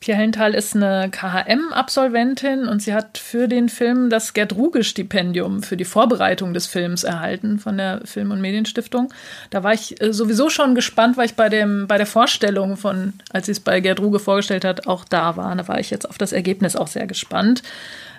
[0.00, 5.76] Pia Hellenthal ist eine KHM-Absolventin und sie hat für den Film das Gerd Ruge-Stipendium für
[5.76, 9.12] die Vorbereitung des Films erhalten von der Film- und Medienstiftung.
[9.50, 13.14] Da war ich äh, sowieso schon gespannt, weil ich bei, dem, bei der Vorstellung von,
[13.30, 15.54] als sie es bei Gerd Ruge vorgestellt hat, auch da war.
[15.56, 17.64] Da war ich jetzt auf das Ergebnis auch sehr gespannt.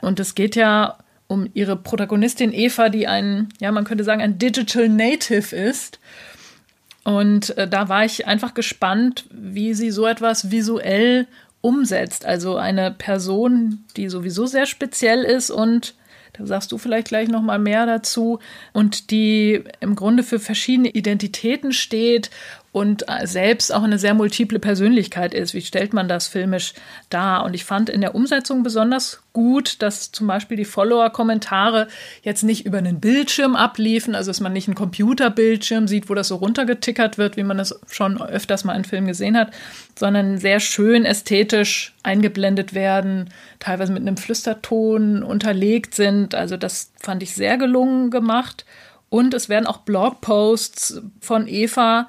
[0.02, 4.38] Und es geht ja um ihre Protagonistin Eva, die ein, ja, man könnte sagen, ein
[4.38, 6.00] Digital Native ist.
[7.06, 11.28] Und äh, da war ich einfach gespannt, wie sie so etwas visuell
[11.62, 12.26] umsetzt.
[12.26, 15.96] Also eine Person, die sowieso sehr speziell ist und
[16.34, 18.40] da sagst du vielleicht gleich noch mal mehr dazu
[18.72, 22.30] und die im Grunde für verschiedene Identitäten steht
[22.72, 25.54] und äh, selbst auch eine sehr multiple Persönlichkeit ist.
[25.54, 26.74] Wie stellt man das filmisch
[27.10, 27.44] dar?
[27.44, 31.88] Und ich fand in der Umsetzung besonders gut, dass zum Beispiel die Follower-Kommentare
[32.22, 36.28] jetzt nicht über einen Bildschirm abliefen, also dass man nicht einen Computerbildschirm sieht, wo das
[36.28, 39.52] so runtergetickert wird, wie man das schon öfters mal in Filmen gesehen hat,
[39.98, 43.30] sondern sehr schön ästhetisch eingeblendet werden,
[43.60, 46.36] teilweise mit einem Flüsterton unterlegt sind.
[46.36, 48.66] Also das fand ich sehr gelungen gemacht.
[49.10, 52.08] Und es werden auch Blogposts von Eva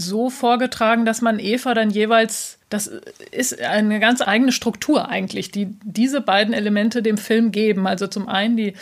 [0.00, 2.86] so vorgetragen, dass man Eva dann jeweils, das
[3.32, 7.86] ist eine ganz eigene Struktur eigentlich, die diese beiden Elemente dem Film geben.
[7.88, 8.74] Also zum einen die,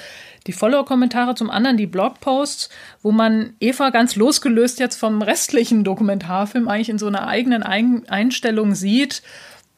[0.46, 2.68] die Follower-Kommentare, zum anderen die Blogposts,
[3.02, 8.74] wo man Eva ganz losgelöst jetzt vom restlichen Dokumentarfilm eigentlich in so einer eigenen Einstellung
[8.74, 9.22] sieht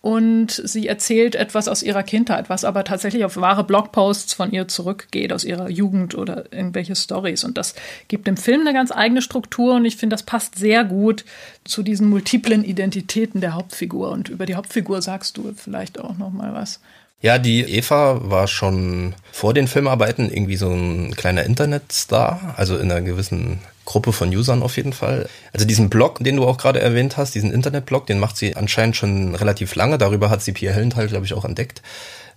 [0.01, 4.69] und sie erzählt etwas aus ihrer Kindheit, was aber tatsächlich auf wahre Blogposts von ihr
[4.69, 7.43] zurückgeht, aus ihrer Jugend oder irgendwelche Stories.
[7.43, 7.75] Und das
[8.07, 11.25] gibt dem Film eine ganz eigene Struktur und ich finde, das passt sehr gut
[11.65, 14.11] zu diesen multiplen Identitäten der Hauptfigur.
[14.11, 16.81] Und über die Hauptfigur sagst du vielleicht auch noch mal was.
[17.21, 22.93] Ja, die Eva war schon vor den Filmarbeiten irgendwie so ein kleiner Internetstar, also in
[22.93, 23.59] einer gewissen
[23.89, 25.31] Gruppe von Usern auf jeden Fall.
[25.55, 28.97] Also diesen Blog, den du auch gerade erwähnt hast, diesen Internetblog, den macht sie anscheinend
[28.97, 29.97] schon relativ lange.
[29.97, 31.81] Darüber hat sie Pia Hellenthal, glaube ich, auch entdeckt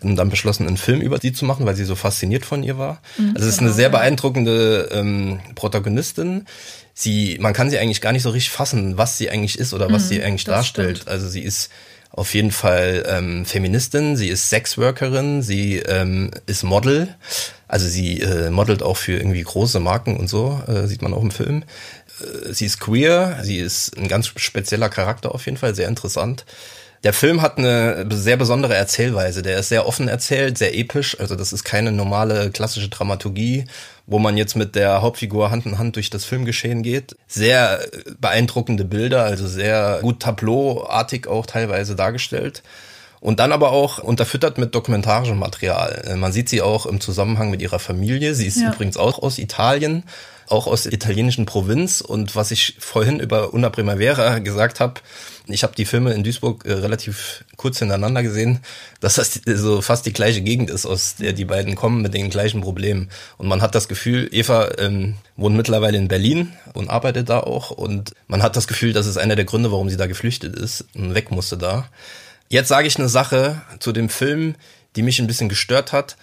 [0.02, 2.78] und dann beschlossen, einen Film über sie zu machen, weil sie so fasziniert von ihr
[2.78, 3.02] war.
[3.18, 6.46] Mhm, also es ist genau, eine sehr beeindruckende ähm, Protagonistin.
[6.94, 9.92] Sie, man kann sie eigentlich gar nicht so richtig fassen, was sie eigentlich ist oder
[9.92, 11.00] was mhm, sie eigentlich darstellt.
[11.00, 11.12] Stimmt.
[11.12, 11.70] Also sie ist
[12.12, 17.16] auf jeden Fall ähm, Feministin, sie ist Sexworkerin, sie ähm, ist Model,
[17.68, 21.22] also sie äh, modelt auch für irgendwie große Marken und so, äh, sieht man auch
[21.24, 21.64] im Film.
[22.20, 26.46] Äh, sie ist queer, sie ist ein ganz spezieller Charakter auf jeden Fall, sehr interessant.
[27.04, 29.42] Der Film hat eine sehr besondere Erzählweise.
[29.42, 31.20] Der ist sehr offen erzählt, sehr episch.
[31.20, 33.66] Also das ist keine normale klassische Dramaturgie,
[34.06, 37.16] wo man jetzt mit der Hauptfigur Hand in Hand durch das Filmgeschehen geht.
[37.28, 37.80] Sehr
[38.20, 42.64] beeindruckende Bilder, also sehr gut Tableauartig auch teilweise dargestellt.
[43.22, 46.02] Und dann aber auch unterfüttert mit dokumentarischem Material.
[46.08, 48.34] Äh, man sieht sie auch im Zusammenhang mit ihrer Familie.
[48.34, 48.74] Sie ist ja.
[48.74, 50.04] übrigens auch aus Italien,
[50.48, 52.02] auch aus der italienischen Provinz.
[52.02, 54.96] Und was ich vorhin über Una Primavera gesagt habe,
[55.48, 58.60] ich habe die Filme in Duisburg äh, relativ kurz hintereinander gesehen,
[59.00, 62.30] dass das so fast die gleiche Gegend ist, aus der die beiden kommen mit den
[62.30, 63.10] gleichen Problemen.
[63.38, 67.72] Und man hat das Gefühl, Eva ähm, wohnt mittlerweile in Berlin und arbeitet da auch.
[67.72, 70.86] Und man hat das Gefühl, das ist einer der Gründe, warum sie da geflüchtet ist
[70.94, 71.90] und weg musste da.
[72.50, 74.56] Jetzt sage ich eine Sache zu dem Film,
[74.96, 76.18] die mich ein bisschen gestört hat.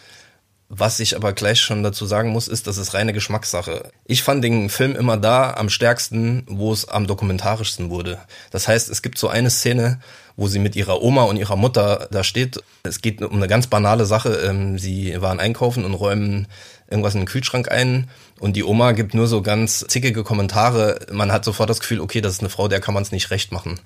[0.70, 3.90] Was ich aber gleich schon dazu sagen muss, ist, das ist reine Geschmackssache.
[4.04, 8.18] Ich fand den Film immer da am stärksten, wo es am dokumentarischsten wurde.
[8.50, 9.98] Das heißt, es gibt so eine Szene,
[10.37, 12.62] wo sie mit ihrer Oma und ihrer Mutter da steht.
[12.83, 14.35] Es geht um eine ganz banale Sache.
[14.46, 16.46] Ähm, sie waren einkaufen und räumen
[16.90, 21.00] irgendwas in den Kühlschrank ein und die Oma gibt nur so ganz zickige Kommentare.
[21.12, 23.31] Man hat sofort das Gefühl, okay, das ist eine Frau, der kann man es nicht
[23.31, 23.78] recht machen.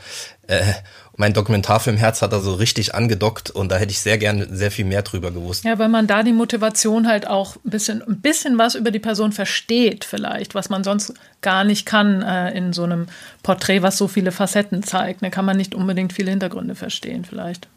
[1.16, 4.70] Mein Dokumentarfilm Herz hat da so richtig angedockt und da hätte ich sehr gerne sehr
[4.70, 5.64] viel mehr drüber gewusst.
[5.64, 8.98] Ja, weil man da die Motivation halt auch ein bisschen, ein bisschen was über die
[8.98, 13.06] Person versteht vielleicht, was man sonst gar nicht kann äh, in so einem
[13.42, 15.22] Porträt, was so viele Facetten zeigt.
[15.22, 17.68] Da kann man nicht unbedingt viele Hintergründe verstehen vielleicht.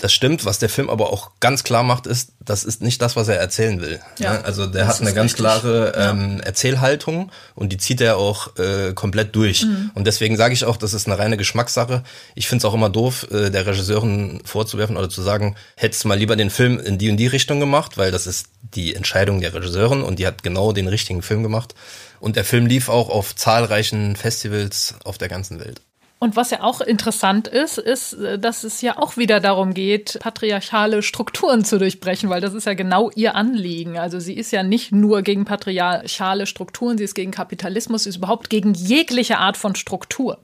[0.00, 0.44] Das stimmt.
[0.44, 3.36] Was der Film aber auch ganz klar macht, ist, das ist nicht das, was er
[3.36, 4.00] erzählen will.
[4.18, 5.44] Ja, also der hat eine ganz richtig.
[5.44, 6.44] klare ähm, ja.
[6.44, 9.64] Erzählhaltung und die zieht er auch äh, komplett durch.
[9.64, 9.90] Mhm.
[9.94, 12.02] Und deswegen sage ich auch, das ist eine reine Geschmackssache.
[12.34, 16.18] Ich finde es auch immer doof, äh, der Regisseurin vorzuwerfen oder zu sagen, hättest mal
[16.18, 19.52] lieber den Film in die und die Richtung gemacht, weil das ist die Entscheidung der
[19.52, 21.74] Regisseurin und die hat genau den richtigen Film gemacht.
[22.18, 25.80] Und der Film lief auch auf zahlreichen Festivals auf der ganzen Welt.
[26.22, 30.18] Und was ja auch interessant ist, ist, äh, dass es ja auch wieder darum geht,
[30.20, 33.98] patriarchale Strukturen zu durchbrechen, weil das ist ja genau ihr Anliegen.
[33.98, 38.16] Also sie ist ja nicht nur gegen patriarchale Strukturen, sie ist gegen Kapitalismus, sie ist
[38.16, 40.40] überhaupt gegen jegliche Art von Struktur.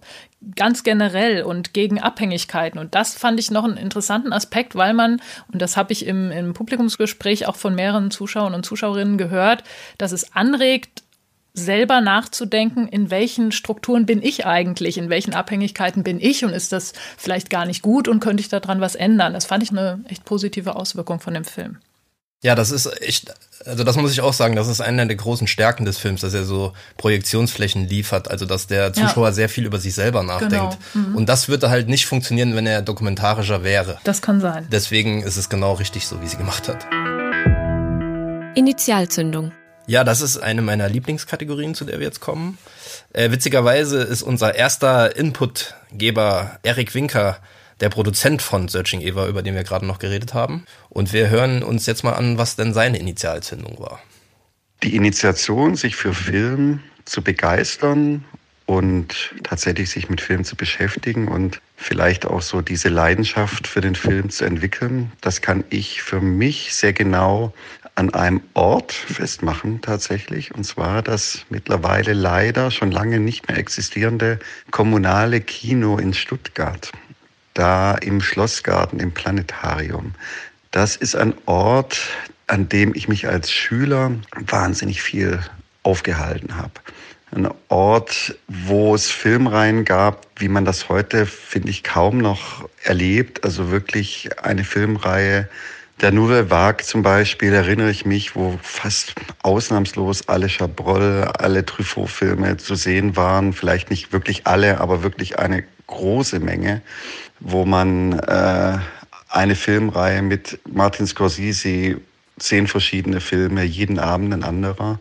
[0.55, 2.79] Ganz generell und gegen Abhängigkeiten.
[2.81, 5.21] Und das fand ich noch einen interessanten Aspekt, weil man,
[5.53, 9.62] und das habe ich im, im Publikumsgespräch auch von mehreren Zuschauern und Zuschauerinnen gehört,
[9.99, 11.03] dass es anregt,
[11.57, 16.71] selber nachzudenken, in welchen Strukturen bin ich eigentlich, in welchen Abhängigkeiten bin ich und ist
[16.71, 19.33] das vielleicht gar nicht gut und könnte ich daran was ändern.
[19.33, 21.79] Das fand ich eine echt positive Auswirkung von dem Film.
[22.42, 25.47] Ja, das ist echt, also das muss ich auch sagen, das ist eine der großen
[25.47, 29.33] Stärken des Films, dass er so Projektionsflächen liefert, also dass der Zuschauer ja.
[29.33, 30.79] sehr viel über sich selber nachdenkt.
[30.92, 31.09] Genau.
[31.09, 31.16] Mhm.
[31.16, 33.99] Und das würde halt nicht funktionieren, wenn er dokumentarischer wäre.
[34.05, 34.69] Das kann sein.
[34.71, 36.87] Deswegen ist es genau richtig so, wie sie gemacht hat.
[38.55, 39.53] Initialzündung.
[39.88, 42.59] Ja, das ist eine meiner Lieblingskategorien, zu der wir jetzt kommen.
[43.12, 47.38] Äh, witzigerweise ist unser erster Inputgeber Erik Winker,
[47.81, 50.64] der Produzent von Searching Eva, über den wir gerade noch geredet haben.
[50.88, 54.01] Und wir hören uns jetzt mal an, was denn seine Initialzündung war.
[54.83, 58.25] Die Initiation, sich für Film zu begeistern
[58.66, 63.94] und tatsächlich sich mit Film zu beschäftigen und vielleicht auch so diese Leidenschaft für den
[63.94, 65.12] Film zu entwickeln.
[65.20, 67.55] Das kann ich für mich sehr genau
[67.97, 70.55] an einem Ort festmachen tatsächlich.
[70.55, 74.39] Und zwar das mittlerweile leider schon lange nicht mehr existierende
[74.71, 76.93] kommunale Kino in Stuttgart.
[77.55, 80.15] Da im Schlossgarten, im Planetarium.
[80.71, 81.99] Das ist ein Ort,
[82.47, 84.13] an dem ich mich als Schüler
[84.47, 85.41] wahnsinnig viel
[85.83, 86.81] aufgehalten habe
[87.37, 93.45] ein Ort, wo es Filmreihen gab, wie man das heute, finde ich, kaum noch erlebt.
[93.45, 95.49] Also wirklich eine Filmreihe.
[96.01, 102.59] Der Nouvelle Vague zum Beispiel, erinnere ich mich, wo fast ausnahmslos alle Chabrol, alle Truffaut-Filme
[102.59, 103.55] zu sehen waren.
[103.55, 106.83] Vielleicht nicht wirklich alle, aber wirklich eine große Menge,
[107.41, 108.79] wo man äh,
[109.31, 112.01] eine Filmreihe mit Martin Scorsese,
[112.39, 114.99] zehn verschiedene Filme, jeden Abend ein anderer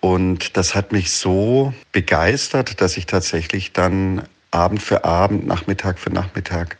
[0.00, 6.10] und das hat mich so begeistert, dass ich tatsächlich dann Abend für Abend, Nachmittag für
[6.10, 6.76] Nachmittag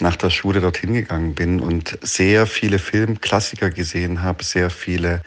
[0.00, 5.22] nach der Schule dorthin gegangen bin und sehr viele Filmklassiker gesehen habe, sehr viele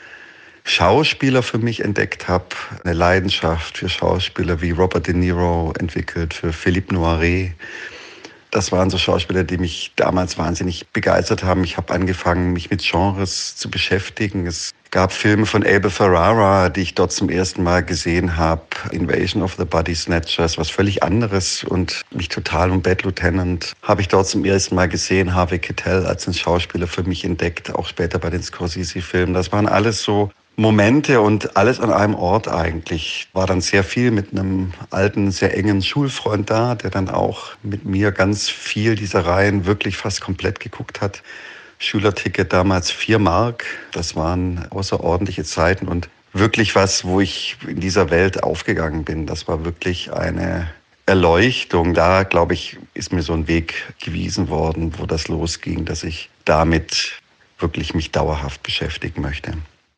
[0.66, 2.48] Schauspieler für mich entdeckt habe,
[2.84, 7.54] eine Leidenschaft für Schauspieler wie Robert De Niro entwickelt, für Philippe Noiret.
[8.52, 11.64] Das waren so Schauspieler, die mich damals wahnsinnig begeistert haben.
[11.64, 14.48] Ich habe angefangen, mich mit Genres zu beschäftigen.
[14.48, 18.62] Es gab Filme von Abel Ferrara, die ich dort zum ersten Mal gesehen habe.
[18.92, 24.02] Invasion of the Body Snatchers, was völlig anderes und mich total um Bad Lieutenant habe
[24.02, 25.34] ich dort zum ersten Mal gesehen.
[25.34, 29.34] Harvey Keitel als ein Schauspieler für mich entdeckt, auch später bei den Scorsese-Filmen.
[29.34, 33.28] Das waren alles so Momente und alles an einem Ort eigentlich.
[33.34, 37.84] War dann sehr viel mit einem alten, sehr engen Schulfreund da, der dann auch mit
[37.84, 41.22] mir ganz viel dieser Reihen wirklich fast komplett geguckt hat.
[41.78, 43.66] Schülerticket damals vier Mark.
[43.92, 49.26] Das waren außerordentliche Zeiten und wirklich was, wo ich in dieser Welt aufgegangen bin.
[49.26, 50.70] Das war wirklich eine
[51.06, 51.94] Erleuchtung.
[51.94, 56.30] Da, glaube ich, ist mir so ein Weg gewiesen worden, wo das losging, dass ich
[56.44, 57.22] damit
[57.60, 59.54] wirklich mich dauerhaft beschäftigen möchte.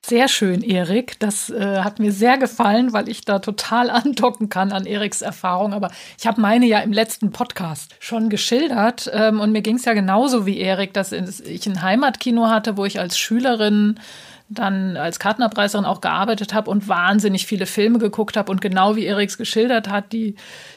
[0.10, 1.20] Sehr schön, Erik.
[1.20, 5.74] Das äh, hat mir sehr gefallen, weil ich da total andocken kann an Eriks Erfahrung.
[5.74, 9.12] Aber ich habe meine ja im letzten Podcast schon geschildert.
[9.14, 12.86] Ähm, und mir ging es ja genauso wie Erik, dass ich ein Heimatkino hatte, wo
[12.86, 14.00] ich als Schülerin
[14.48, 19.06] dann als Kartenabreißerin auch gearbeitet habe und wahnsinnig viele Filme geguckt habe und genau wie
[19.06, 20.36] Eriks geschildert hat, die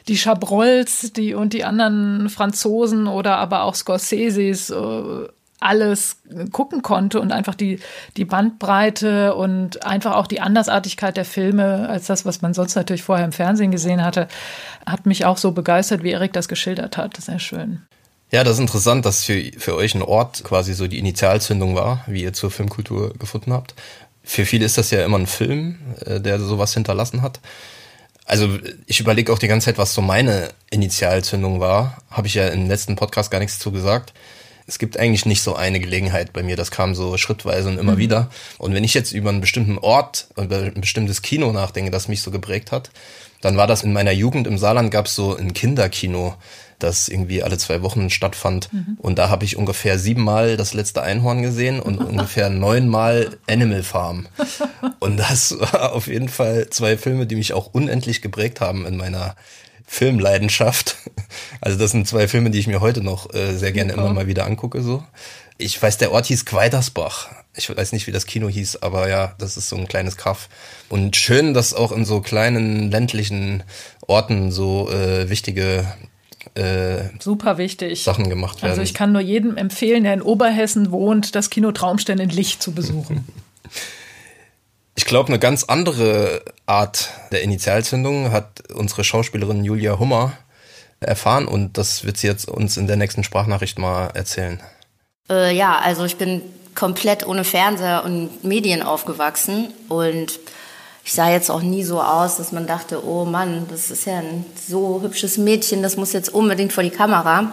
[0.09, 5.27] die Chabrolls, die und die anderen Franzosen oder aber auch Scorseses äh,
[5.61, 6.17] alles
[6.51, 7.79] gucken konnte und einfach die,
[8.17, 13.03] die Bandbreite und einfach auch die Andersartigkeit der Filme als das, was man sonst natürlich
[13.03, 14.27] vorher im Fernsehen gesehen hatte,
[14.85, 17.15] hat mich auch so begeistert, wie Erik das geschildert hat.
[17.17, 17.83] Sehr schön.
[18.31, 22.03] Ja, das ist interessant, dass für, für euch ein Ort quasi so die Initialzündung war,
[22.07, 23.75] wie ihr zur Filmkultur gefunden habt.
[24.23, 27.39] Für viele ist das ja immer ein Film, äh, der sowas hinterlassen hat.
[28.25, 31.97] Also ich überlege auch die ganze Zeit, was so meine Initialzündung war.
[32.09, 34.13] Habe ich ja im letzten Podcast gar nichts zu gesagt
[34.71, 36.55] es gibt eigentlich nicht so eine Gelegenheit bei mir.
[36.55, 37.97] Das kam so schrittweise und immer mhm.
[37.97, 38.29] wieder.
[38.57, 42.21] Und wenn ich jetzt über einen bestimmten Ort, über ein bestimmtes Kino nachdenke, das mich
[42.21, 42.89] so geprägt hat,
[43.41, 46.35] dann war das in meiner Jugend im Saarland gab es so ein Kinderkino,
[46.79, 48.71] das irgendwie alle zwei Wochen stattfand.
[48.71, 48.97] Mhm.
[48.99, 54.27] Und da habe ich ungefähr siebenmal das letzte Einhorn gesehen und ungefähr neunmal Animal Farm.
[54.99, 58.95] Und das war auf jeden Fall zwei Filme, die mich auch unendlich geprägt haben in
[58.95, 59.35] meiner
[59.91, 60.95] Filmleidenschaft.
[61.59, 64.25] Also das sind zwei Filme, die ich mir heute noch äh, sehr gerne immer mal
[64.25, 64.81] wieder angucke.
[64.81, 65.03] So,
[65.57, 67.29] ich weiß, der Ort hieß Gweidersbach.
[67.55, 70.47] Ich weiß nicht, wie das Kino hieß, aber ja, das ist so ein kleines Kaff.
[70.87, 73.63] Und schön, dass auch in so kleinen ländlichen
[74.07, 75.85] Orten so äh, wichtige
[76.55, 78.71] äh, super wichtig Sachen gemacht werden.
[78.71, 82.63] Also ich kann nur jedem empfehlen, der in Oberhessen wohnt, das Kino Traumstern in Licht
[82.63, 83.25] zu besuchen.
[85.01, 90.33] Ich glaube, eine ganz andere Art der Initialzündung hat unsere Schauspielerin Julia Hummer
[90.99, 94.61] erfahren und das wird sie jetzt uns in der nächsten Sprachnachricht mal erzählen.
[95.27, 96.43] Äh, ja, also ich bin
[96.75, 100.39] komplett ohne Fernseher und Medien aufgewachsen und
[101.03, 104.19] ich sah jetzt auch nie so aus, dass man dachte, oh Mann, das ist ja
[104.19, 107.51] ein so hübsches Mädchen, das muss jetzt unbedingt vor die Kamera.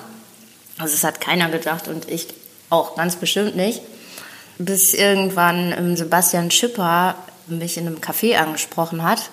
[0.76, 2.28] Also das hat keiner gedacht und ich
[2.68, 3.80] auch ganz bestimmt nicht.
[4.58, 7.14] Bis irgendwann ähm, Sebastian Schipper
[7.50, 9.30] mich in einem Café angesprochen hat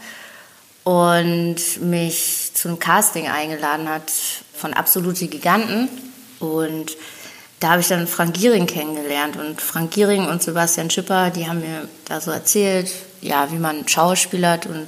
[0.84, 4.12] und mich zum Casting eingeladen hat
[4.54, 5.90] von Absolute Giganten.
[6.40, 6.96] Und
[7.60, 9.36] da habe ich dann Frank Giering kennengelernt.
[9.36, 12.92] Und Frank Giering und Sebastian Schipper, die haben mir da so erzählt,
[13.22, 14.88] ja, wie man schauspielert und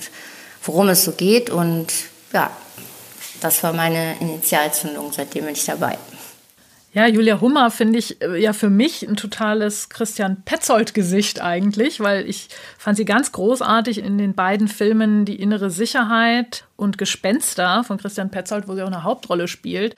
[0.63, 1.49] worum es so geht.
[1.49, 1.88] Und
[2.32, 2.51] ja,
[3.41, 5.11] das war meine Initialzündung.
[5.11, 5.97] Seitdem bin ich dabei.
[6.98, 12.28] Ja, Julia Hummer finde ich äh, ja für mich ein totales Christian Petzold-Gesicht eigentlich, weil
[12.28, 12.48] ich
[12.80, 18.32] fand sie ganz großartig in den beiden Filmen Die innere Sicherheit und Gespenster von Christian
[18.32, 19.95] Petzold, wo sie auch eine Hauptrolle spielt.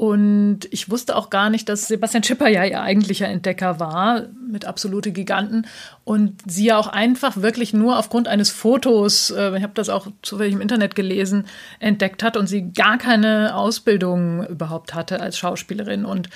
[0.00, 4.64] Und ich wusste auch gar nicht, dass Sebastian Schipper ja ihr eigentlicher Entdecker war mit
[4.64, 5.66] Absolute Giganten.
[6.04, 10.06] Und sie ja auch einfach wirklich nur aufgrund eines Fotos, äh, ich habe das auch
[10.22, 11.44] zufällig im Internet gelesen,
[11.80, 16.06] entdeckt hat und sie gar keine Ausbildung überhaupt hatte als Schauspielerin.
[16.06, 16.30] Und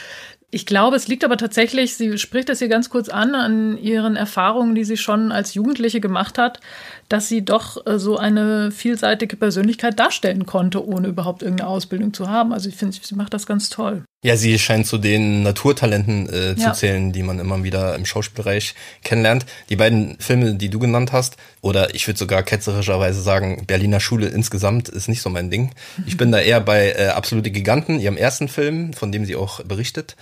[0.51, 4.15] ich glaube, es liegt aber tatsächlich, sie spricht das hier ganz kurz an, an ihren
[4.15, 6.61] Erfahrungen, die sie schon als Jugendliche gemacht hat,
[7.09, 12.29] dass sie doch äh, so eine vielseitige Persönlichkeit darstellen konnte, ohne überhaupt irgendeine Ausbildung zu
[12.29, 12.53] haben.
[12.53, 14.05] Also ich finde, sie macht das ganz toll.
[14.25, 16.73] Ja, sie scheint zu den Naturtalenten äh, zu ja.
[16.73, 19.45] zählen, die man immer wieder im Schauspielbereich kennenlernt.
[19.69, 24.29] Die beiden Filme, die du genannt hast, oder ich würde sogar ketzerischerweise sagen, Berliner Schule
[24.29, 25.73] insgesamt ist nicht so mein Ding.
[26.07, 29.63] Ich bin da eher bei äh, Absolute Giganten, ihrem ersten Film, von dem sie auch
[29.63, 30.17] berichtet.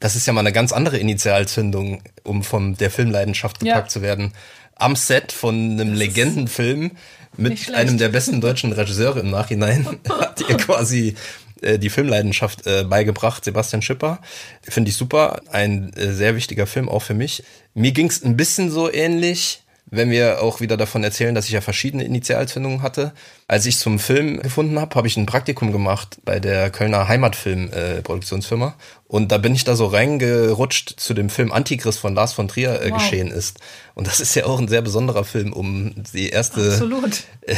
[0.00, 3.88] Das ist ja mal eine ganz andere Initialzündung, um von der Filmleidenschaft gepackt ja.
[3.88, 4.32] zu werden
[4.76, 6.92] am Set von einem Legendenfilm
[7.36, 11.14] mit einem der besten deutschen Regisseure im Nachhinein hat ihr quasi
[11.60, 14.20] äh, die Filmleidenschaft äh, beigebracht, Sebastian Schipper.
[14.62, 15.40] Finde ich super.
[15.50, 17.42] Ein äh, sehr wichtiger Film auch für mich.
[17.74, 21.52] Mir ging es ein bisschen so ähnlich wenn wir auch wieder davon erzählen, dass ich
[21.52, 23.12] ja verschiedene Initialzündungen hatte.
[23.46, 28.68] Als ich zum Film gefunden habe, habe ich ein Praktikum gemacht bei der Kölner Heimatfilm-Produktionsfirma.
[28.68, 28.72] Äh,
[29.06, 32.82] und da bin ich da so reingerutscht zu dem Film Antichrist von Lars von Trier
[32.82, 32.98] äh, wow.
[32.98, 33.60] geschehen ist.
[33.94, 37.22] Und das ist ja auch ein sehr besonderer Film, um die erste Absolut.
[37.42, 37.54] Äh,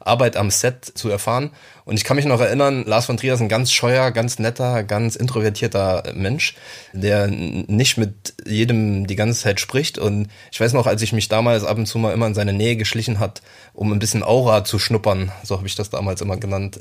[0.00, 1.50] Arbeit am Set zu erfahren.
[1.84, 4.82] Und ich kann mich noch erinnern, Lars von Trier ist ein ganz scheuer, ganz netter,
[4.82, 6.54] ganz introvertierter Mensch,
[6.92, 9.98] der nicht mit jedem die ganze Zeit spricht.
[9.98, 12.52] Und ich weiß noch, als ich mich damals ab und zu mal immer in seine
[12.52, 13.42] Nähe geschlichen hat,
[13.74, 16.80] um ein bisschen Aura zu schnuppern, so habe ich das damals immer genannt,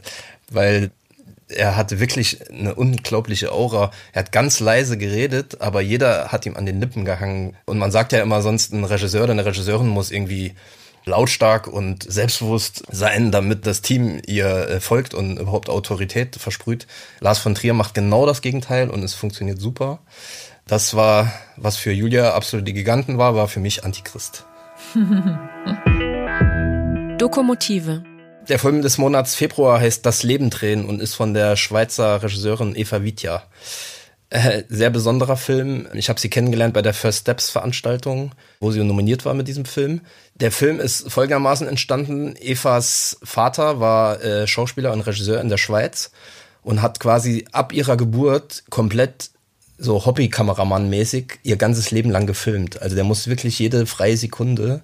[0.51, 0.91] weil
[1.49, 3.91] er hatte wirklich eine unglaubliche Aura.
[4.13, 7.55] Er hat ganz leise geredet, aber jeder hat ihm an den Lippen gehangen.
[7.65, 10.53] Und man sagt ja immer sonst, ein Regisseur oder eine Regisseurin muss irgendwie
[11.09, 16.87] lautstark und selbstbewusst sein, damit das Team ihr äh, folgt und überhaupt Autorität versprüht.
[17.19, 19.99] Lars von Trier macht genau das Gegenteil und es funktioniert super.
[20.67, 24.45] Das war, was für Julia absolut die Giganten war, war für mich Antichrist.
[27.17, 28.03] Dokomotive.
[28.47, 32.75] Der Film des Monats Februar heißt Das Leben drehen und ist von der Schweizer Regisseurin
[32.75, 33.43] Eva Vitja.
[34.31, 35.87] Äh, sehr besonderer Film.
[35.93, 39.65] Ich habe sie kennengelernt bei der First Steps Veranstaltung, wo sie nominiert war mit diesem
[39.65, 40.01] Film.
[40.35, 42.35] Der Film ist folgendermaßen entstanden.
[42.35, 46.11] Evas Vater war äh, Schauspieler und Regisseur in der Schweiz
[46.61, 49.31] und hat quasi ab ihrer Geburt komplett
[49.79, 52.81] so Hobby-Kameramann-mäßig ihr ganzes Leben lang gefilmt.
[52.83, 54.83] Also der muss wirklich jede freie Sekunde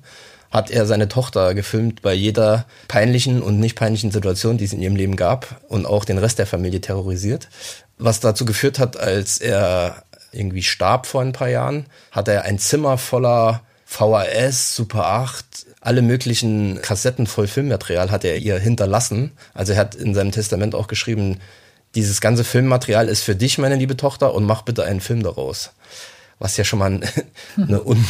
[0.51, 4.81] hat er seine Tochter gefilmt bei jeder peinlichen und nicht peinlichen Situation, die es in
[4.81, 7.49] ihrem Leben gab und auch den Rest der Familie terrorisiert
[7.97, 12.59] was dazu geführt hat, als er irgendwie starb vor ein paar Jahren, hat er ein
[12.59, 15.45] Zimmer voller VHS, Super 8,
[15.79, 19.31] alle möglichen Kassetten voll Filmmaterial hat er ihr hinterlassen.
[19.53, 21.39] Also er hat in seinem Testament auch geschrieben,
[21.93, 25.71] dieses ganze Filmmaterial ist für dich, meine liebe Tochter, und mach bitte einen Film daraus.
[26.39, 27.05] Was ja schon mal ein,
[27.55, 28.03] eine un,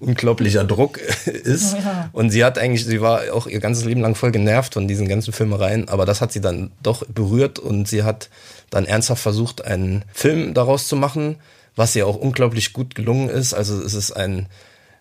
[0.00, 1.74] unglaublicher Druck ist.
[1.74, 2.10] Ja.
[2.12, 5.08] Und sie hat eigentlich, sie war auch ihr ganzes Leben lang voll genervt von diesen
[5.08, 8.30] ganzen Filmereien, aber das hat sie dann doch berührt und sie hat
[8.70, 11.36] dann ernsthaft versucht, einen Film daraus zu machen,
[11.74, 13.54] was ihr auch unglaublich gut gelungen ist.
[13.54, 14.46] Also es ist ein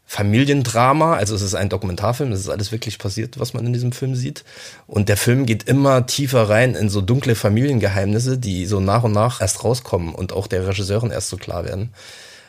[0.09, 3.91] Familiendrama, also es ist ein Dokumentarfilm, es ist alles wirklich passiert, was man in diesem
[3.91, 4.45] Film sieht.
[4.87, 9.11] Und der Film geht immer tiefer rein in so dunkle Familiengeheimnisse, die so nach und
[9.11, 11.89] nach erst rauskommen und auch der Regisseurin erst so klar werden.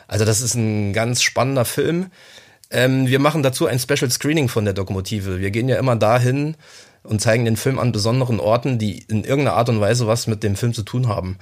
[0.07, 2.11] Also das ist ein ganz spannender Film.
[2.71, 5.39] Ähm, wir machen dazu ein Special Screening von der Dokumotive.
[5.39, 6.55] Wir gehen ja immer dahin,
[7.03, 10.43] und zeigen den Film an besonderen Orten, die in irgendeiner Art und Weise was mit
[10.43, 11.37] dem Film zu tun haben.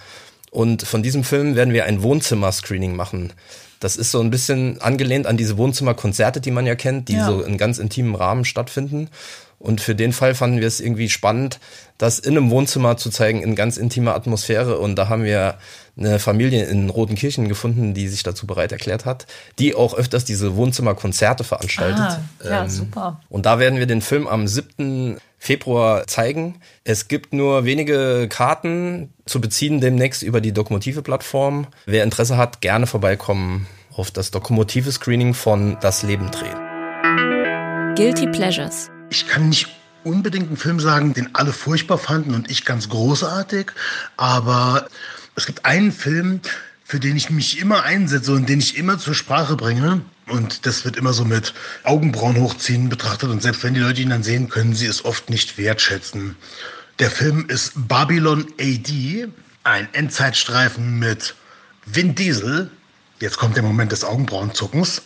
[0.51, 3.33] Und von diesem Film werden wir ein Wohnzimmer-Screening machen.
[3.79, 7.25] Das ist so ein bisschen angelehnt an diese Wohnzimmerkonzerte, die man ja kennt, die ja.
[7.25, 9.09] so in ganz intimem Rahmen stattfinden.
[9.59, 11.59] Und für den Fall fanden wir es irgendwie spannend,
[11.97, 14.77] das in einem Wohnzimmer zu zeigen, in ganz intimer Atmosphäre.
[14.77, 15.57] Und da haben wir
[15.97, 19.25] eine Familie in Rotenkirchen gefunden, die sich dazu bereit erklärt hat,
[19.57, 21.99] die auch öfters diese Wohnzimmerkonzerte veranstaltet.
[21.99, 23.19] Ah, ja, ähm, super.
[23.29, 25.17] Und da werden wir den Film am 7.
[25.39, 26.61] Februar zeigen.
[26.83, 31.67] Es gibt nur wenige Karten zu beziehen demnächst über die Dokumotive-Plattform.
[31.85, 36.55] Wer Interesse hat, gerne vorbeikommen auf das Dokumotive-Screening von Das Leben drehen.
[37.95, 38.91] Guilty Pleasures.
[39.09, 39.67] Ich kann nicht
[40.03, 43.71] unbedingt einen Film sagen, den alle furchtbar fanden und ich ganz großartig,
[44.17, 44.87] aber
[45.35, 46.41] es gibt einen Film,
[46.83, 50.01] für den ich mich immer einsetze und den ich immer zur Sprache bringe.
[50.27, 51.53] Und das wird immer so mit
[51.83, 53.29] Augenbrauen hochziehen betrachtet.
[53.29, 56.35] Und selbst wenn die Leute ihn dann sehen, können sie es oft nicht wertschätzen.
[56.99, 59.27] Der Film ist Babylon AD,
[59.63, 61.35] ein Endzeitstreifen mit
[61.85, 62.71] Vin Diesel,
[63.19, 65.01] jetzt kommt der Moment des Augenbrauenzuckens,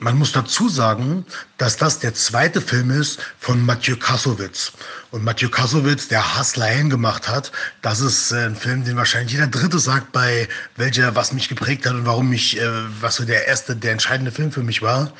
[0.00, 1.24] man muss dazu sagen,
[1.58, 4.72] dass das der zweite Film ist von Mathieu Kassowitz.
[5.10, 9.46] Und Mathieu Kassowitz, der Hustler gemacht hat, das ist äh, ein Film, den wahrscheinlich jeder
[9.46, 12.68] Dritte sagt, bei welcher, was mich geprägt hat und warum mich, äh,
[13.00, 15.12] was so der erste, der entscheidende Film für mich war.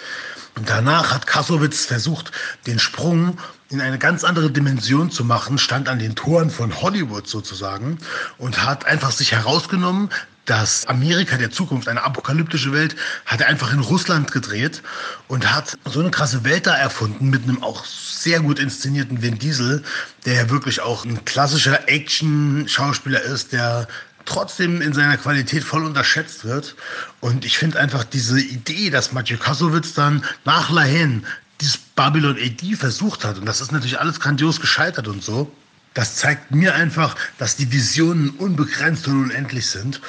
[0.57, 2.33] Und danach hat Kassowitz versucht,
[2.66, 3.39] den Sprung
[3.70, 7.99] in eine ganz andere Dimension zu machen, stand an den Toren von Hollywood sozusagen
[8.37, 10.11] und hat einfach sich herausgenommen,
[10.51, 14.82] das Amerika der Zukunft, eine apokalyptische Welt, hat er einfach in Russland gedreht
[15.28, 19.38] und hat so eine krasse Welt da erfunden mit einem auch sehr gut inszenierten Vin
[19.38, 19.84] Diesel,
[20.26, 23.86] der ja wirklich auch ein klassischer Action-Schauspieler ist, der
[24.24, 26.74] trotzdem in seiner Qualität voll unterschätzt wird.
[27.20, 31.24] Und ich finde einfach diese Idee, dass Mathieu Kassowitz dann nach Lahain
[31.61, 35.53] dieses Babylon AD versucht hat, und das ist natürlich alles grandios gescheitert und so,
[35.94, 40.01] das zeigt mir einfach, dass die Visionen unbegrenzt und unendlich sind.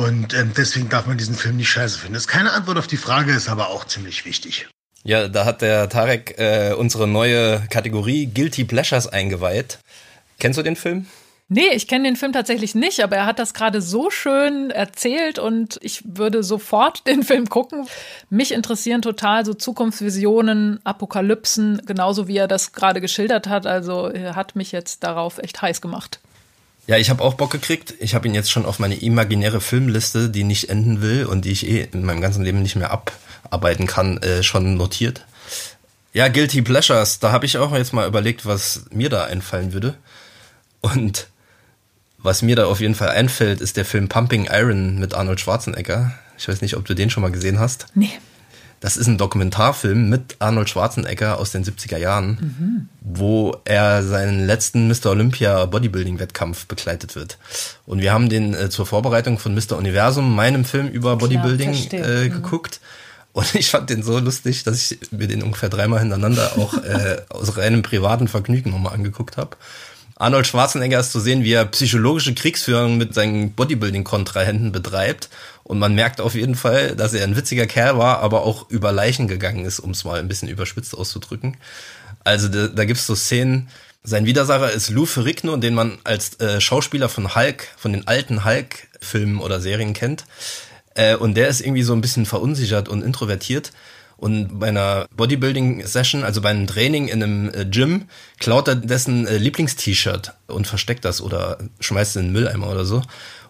[0.00, 2.14] Und ähm, deswegen darf man diesen Film nicht scheiße finden.
[2.14, 4.66] Das ist keine Antwort auf die Frage, ist aber auch ziemlich wichtig.
[5.04, 9.78] Ja, da hat der Tarek äh, unsere neue Kategorie Guilty Pleasures eingeweiht.
[10.38, 11.06] Kennst du den Film?
[11.50, 15.38] Nee, ich kenne den Film tatsächlich nicht, aber er hat das gerade so schön erzählt
[15.38, 17.86] und ich würde sofort den Film gucken.
[18.30, 23.66] Mich interessieren total so Zukunftsvisionen, Apokalypsen, genauso wie er das gerade geschildert hat.
[23.66, 26.20] Also er hat mich jetzt darauf echt heiß gemacht.
[26.90, 27.94] Ja, ich habe auch Bock gekriegt.
[28.00, 31.52] Ich habe ihn jetzt schon auf meine imaginäre Filmliste, die nicht enden will und die
[31.52, 35.24] ich eh in meinem ganzen Leben nicht mehr abarbeiten kann, äh, schon notiert.
[36.12, 39.94] Ja, Guilty Pleasures, da habe ich auch jetzt mal überlegt, was mir da einfallen würde.
[40.80, 41.28] Und
[42.18, 46.12] was mir da auf jeden Fall einfällt, ist der Film Pumping Iron mit Arnold Schwarzenegger.
[46.38, 47.86] Ich weiß nicht, ob du den schon mal gesehen hast.
[47.94, 48.18] Nee.
[48.80, 52.88] Das ist ein Dokumentarfilm mit Arnold Schwarzenegger aus den 70er Jahren, mhm.
[53.02, 55.10] wo er seinen letzten Mr.
[55.10, 57.36] Olympia Bodybuilding-Wettkampf begleitet wird.
[57.84, 59.76] Und wir haben den äh, zur Vorbereitung von Mr.
[59.76, 62.32] Universum, meinem Film über Bodybuilding, Klar, äh, mhm.
[62.32, 62.80] geguckt.
[63.32, 67.18] Und ich fand den so lustig, dass ich mir den ungefähr dreimal hintereinander auch äh,
[67.28, 69.58] aus reinem privaten Vergnügen nochmal angeguckt habe.
[70.16, 75.30] Arnold Schwarzenegger ist zu sehen, wie er psychologische Kriegsführung mit seinen Bodybuilding-Kontrahenten betreibt.
[75.70, 78.90] Und man merkt auf jeden Fall, dass er ein witziger Kerl war, aber auch über
[78.90, 81.58] Leichen gegangen ist, um es mal ein bisschen überspitzt auszudrücken.
[82.24, 83.68] Also da, da gibt es so Szenen,
[84.02, 88.44] sein Widersacher ist Lou Ferrigno, den man als äh, Schauspieler von Hulk, von den alten
[88.44, 90.24] Hulk-Filmen oder Serien kennt.
[90.94, 93.70] Äh, und der ist irgendwie so ein bisschen verunsichert und introvertiert.
[94.16, 98.06] Und bei einer Bodybuilding-Session, also bei einem Training in einem äh, Gym,
[98.40, 102.84] klaut er dessen äh, Lieblingst-T-Shirt und versteckt das oder schmeißt es in den Mülleimer oder
[102.84, 103.02] so.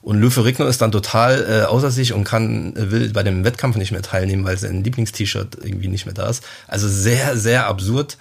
[0.03, 3.44] Und Lou Ferrigno ist dann total äh, außer sich und kann, äh, will bei dem
[3.44, 6.44] Wettkampf nicht mehr teilnehmen, weil sein Lieblingst-T-Shirt irgendwie nicht mehr da ist.
[6.66, 8.16] Also sehr, sehr absurd.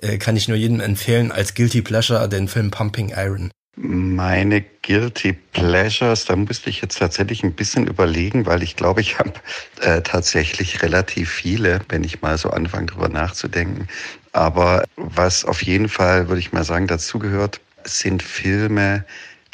[0.00, 3.50] Äh, kann ich nur jedem empfehlen, als Guilty Pleasure den Film Pumping Iron.
[3.78, 9.18] Meine Guilty Pleasures, da musste ich jetzt tatsächlich ein bisschen überlegen, weil ich glaube, ich
[9.18, 9.34] habe
[9.82, 13.86] äh, tatsächlich relativ viele, wenn ich mal so anfange drüber nachzudenken.
[14.32, 19.04] Aber was auf jeden Fall, würde ich mal sagen, dazugehört, sind Filme,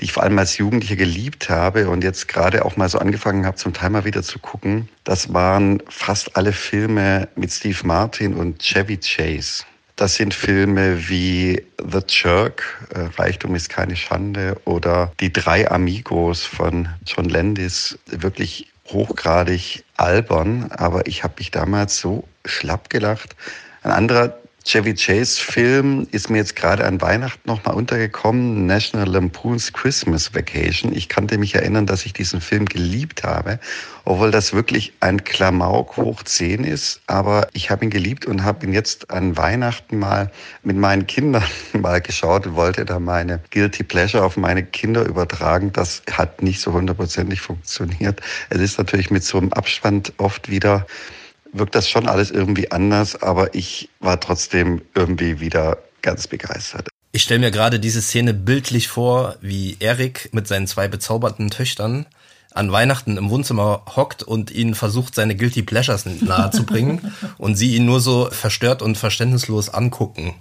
[0.03, 3.47] die ich vor allem als Jugendlicher geliebt habe und jetzt gerade auch mal so angefangen
[3.47, 4.89] habe, zum Teil mal wieder zu gucken.
[5.05, 9.63] Das waren fast alle Filme mit Steve Martin und Chevy Chase.
[9.95, 16.45] Das sind Filme wie The Jerk, äh, Reichtum ist keine Schande, oder Die drei Amigos
[16.45, 23.37] von John Landis, wirklich hochgradig albern, aber ich habe mich damals so schlapp gelacht.
[23.85, 29.73] Ein anderer Chevy Chase Film ist mir jetzt gerade an Weihnachten nochmal untergekommen, National Lampoon's
[29.73, 30.95] Christmas Vacation.
[30.95, 33.59] Ich kannte mich erinnern, dass ich diesen Film geliebt habe,
[34.05, 37.01] obwohl das wirklich ein Klamauk hoch 10 ist.
[37.09, 40.31] Aber ich habe ihn geliebt und habe ihn jetzt an Weihnachten mal
[40.63, 45.73] mit meinen Kindern mal geschaut und wollte da meine Guilty Pleasure auf meine Kinder übertragen.
[45.73, 48.21] Das hat nicht so hundertprozentig funktioniert.
[48.51, 50.87] Es ist natürlich mit so einem Abstand oft wieder
[51.53, 56.89] wirkt das schon alles irgendwie anders, aber ich war trotzdem irgendwie wieder ganz begeistert.
[57.13, 62.07] Ich stelle mir gerade diese Szene bildlich vor, wie Erik mit seinen zwei bezauberten Töchtern
[62.55, 67.87] an Weihnachten im Wohnzimmer hockt und ihnen versucht, seine Guilty Pleasures nahezubringen und sie ihn
[67.87, 70.35] nur so verstört und verständnislos angucken.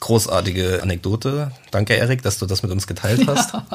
[0.00, 1.52] Großartige Anekdote.
[1.70, 3.52] Danke, Erik, dass du das mit uns geteilt hast.
[3.52, 3.66] Ja.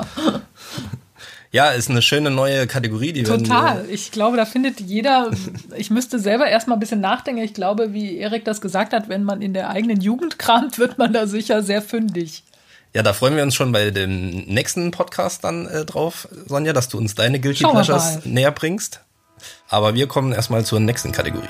[1.52, 3.86] Ja, ist eine schöne neue Kategorie, die Total.
[3.90, 5.32] Ich glaube, da findet jeder,
[5.76, 7.42] ich müsste selber erstmal ein bisschen nachdenken.
[7.42, 10.98] Ich glaube, wie Erik das gesagt hat, wenn man in der eigenen Jugend kramt, wird
[10.98, 12.44] man da sicher sehr fündig.
[12.94, 16.90] Ja, da freuen wir uns schon bei dem nächsten Podcast dann äh, drauf, Sonja, dass
[16.90, 19.02] du uns deine Guilty Pleasures näher bringst.
[19.70, 21.48] Aber wir kommen erstmal zur nächsten Kategorie.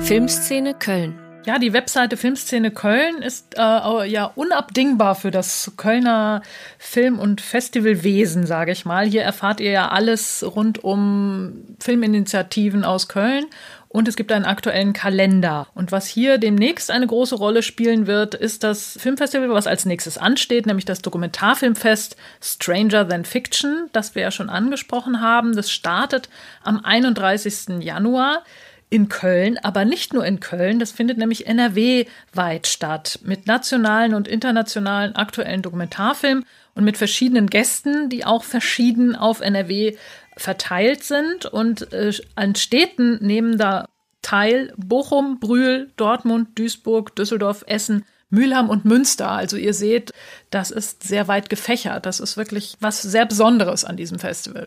[0.00, 1.18] Filmszene Köln.
[1.46, 6.42] Ja, die Webseite Filmszene Köln ist äh, ja unabdingbar für das Kölner
[6.78, 9.06] Film- und Festivalwesen, sage ich mal.
[9.06, 13.46] Hier erfahrt ihr ja alles rund um Filminitiativen aus Köln
[13.88, 15.66] und es gibt einen aktuellen Kalender.
[15.74, 20.18] Und was hier demnächst eine große Rolle spielen wird, ist das Filmfestival, was als nächstes
[20.18, 25.56] ansteht, nämlich das Dokumentarfilmfest Stranger Than Fiction, das wir ja schon angesprochen haben.
[25.56, 26.28] Das startet
[26.62, 27.80] am 31.
[27.80, 28.44] Januar
[28.90, 34.26] in Köln, aber nicht nur in Köln, das findet nämlich NRW-weit statt, mit nationalen und
[34.26, 39.96] internationalen aktuellen Dokumentarfilmen und mit verschiedenen Gästen, die auch verschieden auf NRW
[40.36, 41.46] verteilt sind.
[41.46, 43.86] Und äh, an Städten nehmen da
[44.22, 49.30] teil Bochum, Brühl, Dortmund, Duisburg, Düsseldorf, Essen, Mülheim und Münster.
[49.30, 50.12] Also ihr seht,
[50.50, 52.06] das ist sehr weit gefächert.
[52.06, 54.66] Das ist wirklich was sehr Besonderes an diesem Festival.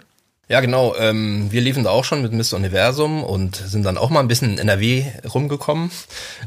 [0.53, 0.95] Ja, genau.
[0.97, 2.57] Ähm, wir liefen da auch schon mit Mr.
[2.57, 5.89] Universum und sind dann auch mal ein bisschen in NRW rumgekommen,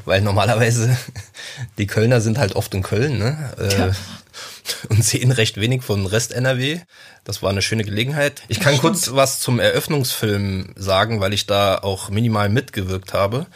[0.04, 0.96] weil normalerweise
[1.78, 3.52] die Kölner sind halt oft in Köln ne?
[3.58, 3.90] Äh, ja.
[4.90, 6.78] und sehen recht wenig von Rest NRW.
[7.24, 8.42] Das war eine schöne Gelegenheit.
[8.46, 13.46] Ich kann kurz was zum Eröffnungsfilm sagen, weil ich da auch minimal mitgewirkt habe.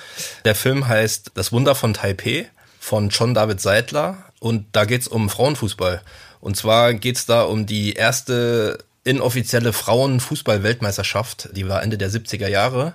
[0.45, 5.31] Der Film heißt Das Wunder von Taipei von John David Seidler und da geht's um
[5.31, 6.03] Frauenfußball.
[6.41, 12.95] Und zwar geht's da um die erste inoffizielle Frauenfußball-Weltmeisterschaft, die war Ende der 70er Jahre.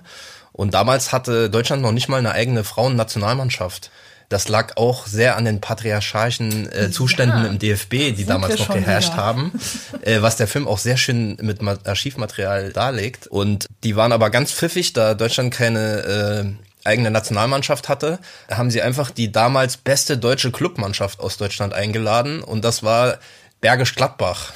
[0.52, 3.90] Und damals hatte Deutschland noch nicht mal eine eigene Frauennationalmannschaft.
[4.28, 8.72] Das lag auch sehr an den patriarchalischen äh, Zuständen ja, im DFB, die damals noch
[8.72, 9.22] geherrscht wieder.
[9.22, 9.52] haben,
[10.02, 13.28] äh, was der Film auch sehr schön mit Archivmaterial darlegt.
[13.28, 18.18] Und die waren aber ganz pfiffig, da Deutschland keine äh, eigene Nationalmannschaft hatte,
[18.50, 23.18] haben sie einfach die damals beste deutsche Clubmannschaft aus Deutschland eingeladen und das war
[23.66, 24.52] Bergisch Gladbach.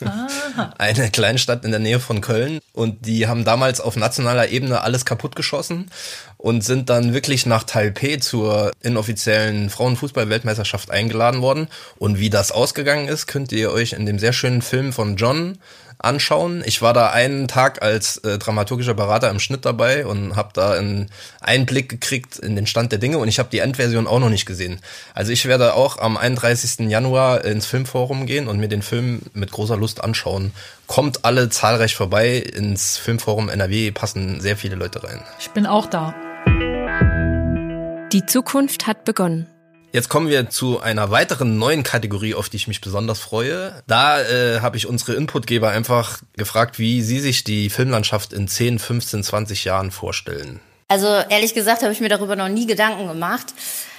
[0.78, 2.60] Eine Kleinstadt in der Nähe von Köln.
[2.72, 5.90] Und die haben damals auf nationaler Ebene alles kaputt geschossen
[6.38, 11.68] und sind dann wirklich nach Taipei zur inoffiziellen Frauenfußball-Weltmeisterschaft eingeladen worden.
[11.98, 15.58] Und wie das ausgegangen ist, könnt ihr euch in dem sehr schönen Film von John
[16.04, 16.62] anschauen.
[16.64, 20.72] Ich war da einen Tag als äh, dramaturgischer Berater im Schnitt dabei und habe da
[20.72, 24.28] einen Einblick gekriegt in den Stand der Dinge und ich habe die Endversion auch noch
[24.28, 24.80] nicht gesehen.
[25.14, 26.88] Also ich werde auch am 31.
[26.88, 30.52] Januar ins Filmforum gehen und mir den Film mit großer Lust anschauen.
[30.86, 32.36] Kommt alle zahlreich vorbei.
[32.36, 35.22] Ins Filmforum NRW passen sehr viele Leute rein.
[35.40, 36.14] Ich bin auch da.
[38.12, 39.46] Die Zukunft hat begonnen.
[39.94, 43.80] Jetzt kommen wir zu einer weiteren neuen Kategorie, auf die ich mich besonders freue.
[43.86, 48.80] Da äh, habe ich unsere Inputgeber einfach gefragt, wie sie sich die Filmlandschaft in 10,
[48.80, 50.58] 15, 20 Jahren vorstellen.
[50.88, 53.54] Also ehrlich gesagt habe ich mir darüber noch nie Gedanken gemacht.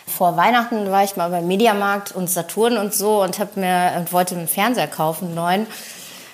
[0.06, 4.12] Vor Weihnachten war ich mal beim Mediamarkt und Saturn und so und habe mir und
[4.12, 5.62] wollte einen Fernseher kaufen, einen neuen.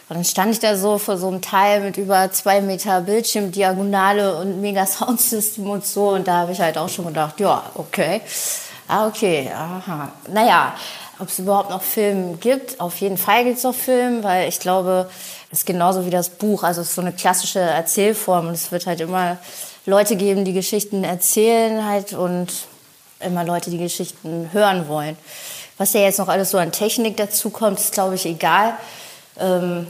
[0.09, 4.37] Und dann stand ich da so vor so einem Teil mit über zwei Meter Bildschirmdiagonale
[4.37, 6.09] und mega Soundsystem und so.
[6.09, 8.21] Und da habe ich halt auch schon gedacht, ja, okay.
[8.93, 10.11] Ah, okay, aha.
[10.27, 10.73] Naja,
[11.17, 14.59] ob es überhaupt noch Filme gibt, auf jeden Fall gibt es noch Filme, weil ich
[14.59, 15.09] glaube,
[15.49, 16.63] es ist genauso wie das Buch.
[16.63, 19.37] Also es ist so eine klassische Erzählform und es wird halt immer
[19.85, 22.49] Leute geben, die Geschichten erzählen halt und
[23.21, 25.15] immer Leute, die Geschichten hören wollen.
[25.77, 28.73] Was ja jetzt noch alles so an Technik dazu kommt, ist glaube ich egal.
[29.39, 29.87] Ähm,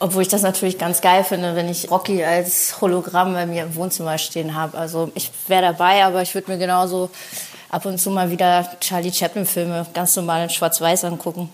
[0.00, 3.74] obwohl ich das natürlich ganz geil finde, wenn ich Rocky als Hologramm bei mir im
[3.74, 4.78] Wohnzimmer stehen habe.
[4.78, 7.10] Also ich wäre dabei, aber ich würde mir genauso
[7.68, 11.48] ab und zu mal wieder Charlie Chaplin-Filme ganz normal in Schwarz-Weiß angucken.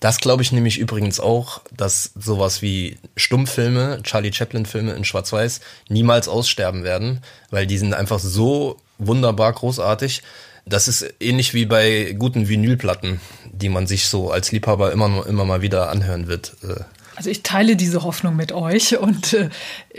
[0.00, 6.28] Das glaube ich nämlich übrigens auch, dass sowas wie Stummfilme, Charlie Chaplin-Filme in Schwarz-Weiß niemals
[6.28, 10.22] aussterben werden, weil die sind einfach so wunderbar großartig.
[10.66, 15.44] Das ist ähnlich wie bei guten Vinylplatten, die man sich so als Liebhaber immer, immer
[15.44, 16.56] mal wieder anhören wird.
[17.18, 19.50] Also ich teile diese Hoffnung mit euch und äh,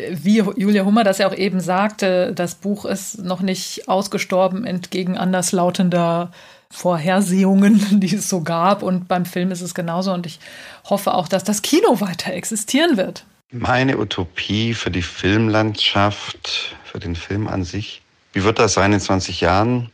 [0.10, 5.18] wie Julia Hummer das ja auch eben sagte, das Buch ist noch nicht ausgestorben entgegen
[5.18, 6.32] anderslautender
[6.72, 10.40] Vorhersehungen, die es so gab und beim Film ist es genauso und ich
[10.90, 13.26] hoffe auch, dass das Kino weiter existieren wird.
[13.52, 18.02] Meine Utopie für die Filmlandschaft, für den Film an sich,
[18.32, 19.92] wie wird das sein in 20 Jahren?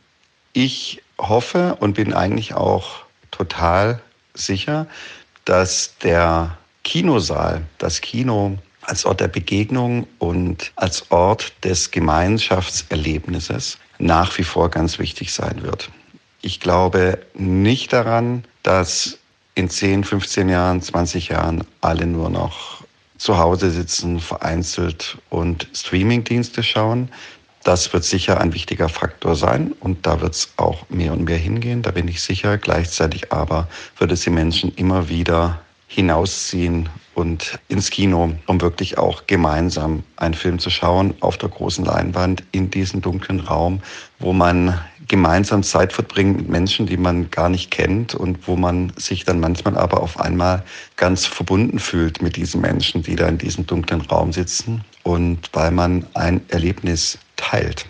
[0.52, 2.98] Ich hoffe und bin eigentlich auch
[3.32, 4.00] total
[4.32, 4.86] sicher,
[5.44, 6.56] dass der
[6.86, 14.70] Kinosaal, das Kino als Ort der Begegnung und als Ort des Gemeinschaftserlebnisses nach wie vor
[14.70, 15.90] ganz wichtig sein wird.
[16.42, 19.18] Ich glaube nicht daran, dass
[19.56, 22.84] in 10, 15 Jahren, 20 Jahren alle nur noch
[23.18, 27.08] zu Hause sitzen, vereinzelt und Streamingdienste schauen.
[27.64, 31.36] Das wird sicher ein wichtiger Faktor sein und da wird es auch mehr und mehr
[31.36, 32.58] hingehen, da bin ich sicher.
[32.58, 33.66] Gleichzeitig aber
[33.98, 35.60] wird es die Menschen immer wieder
[35.96, 41.86] hinausziehen und ins Kino, um wirklich auch gemeinsam einen Film zu schauen auf der großen
[41.86, 43.80] Leinwand in diesem dunklen Raum,
[44.18, 44.78] wo man
[45.08, 49.40] gemeinsam Zeit verbringen mit Menschen, die man gar nicht kennt und wo man sich dann
[49.40, 50.62] manchmal aber auf einmal
[50.96, 55.70] ganz verbunden fühlt mit diesen Menschen, die da in diesem dunklen Raum sitzen und weil
[55.70, 57.86] man ein Erlebnis teilt,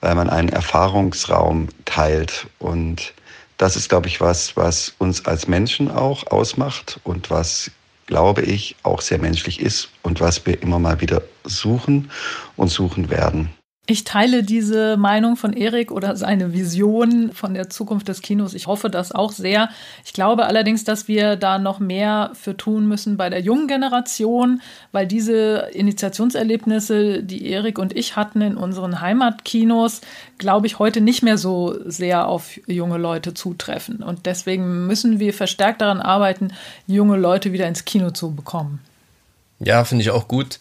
[0.00, 3.12] weil man einen Erfahrungsraum teilt und
[3.60, 7.70] das ist, glaube ich, was, was uns als Menschen auch ausmacht und was,
[8.06, 12.10] glaube ich, auch sehr menschlich ist und was wir immer mal wieder suchen
[12.56, 13.50] und suchen werden.
[13.90, 18.54] Ich teile diese Meinung von Erik oder seine Vision von der Zukunft des Kinos.
[18.54, 19.68] Ich hoffe das auch sehr.
[20.04, 24.62] Ich glaube allerdings, dass wir da noch mehr für tun müssen bei der jungen Generation,
[24.92, 30.02] weil diese Initiationserlebnisse, die Erik und ich hatten in unseren Heimatkinos,
[30.38, 34.04] glaube ich, heute nicht mehr so sehr auf junge Leute zutreffen.
[34.04, 36.52] Und deswegen müssen wir verstärkt daran arbeiten,
[36.86, 38.78] junge Leute wieder ins Kino zu bekommen.
[39.58, 40.60] Ja, finde ich auch gut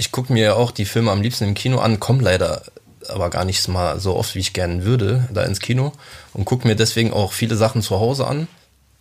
[0.00, 2.62] ich gucke mir auch die Filme am liebsten im Kino an, komme leider
[3.08, 5.92] aber gar nicht mal so oft, wie ich gerne würde, da ins Kino
[6.32, 8.48] und gucke mir deswegen auch viele Sachen zu Hause an.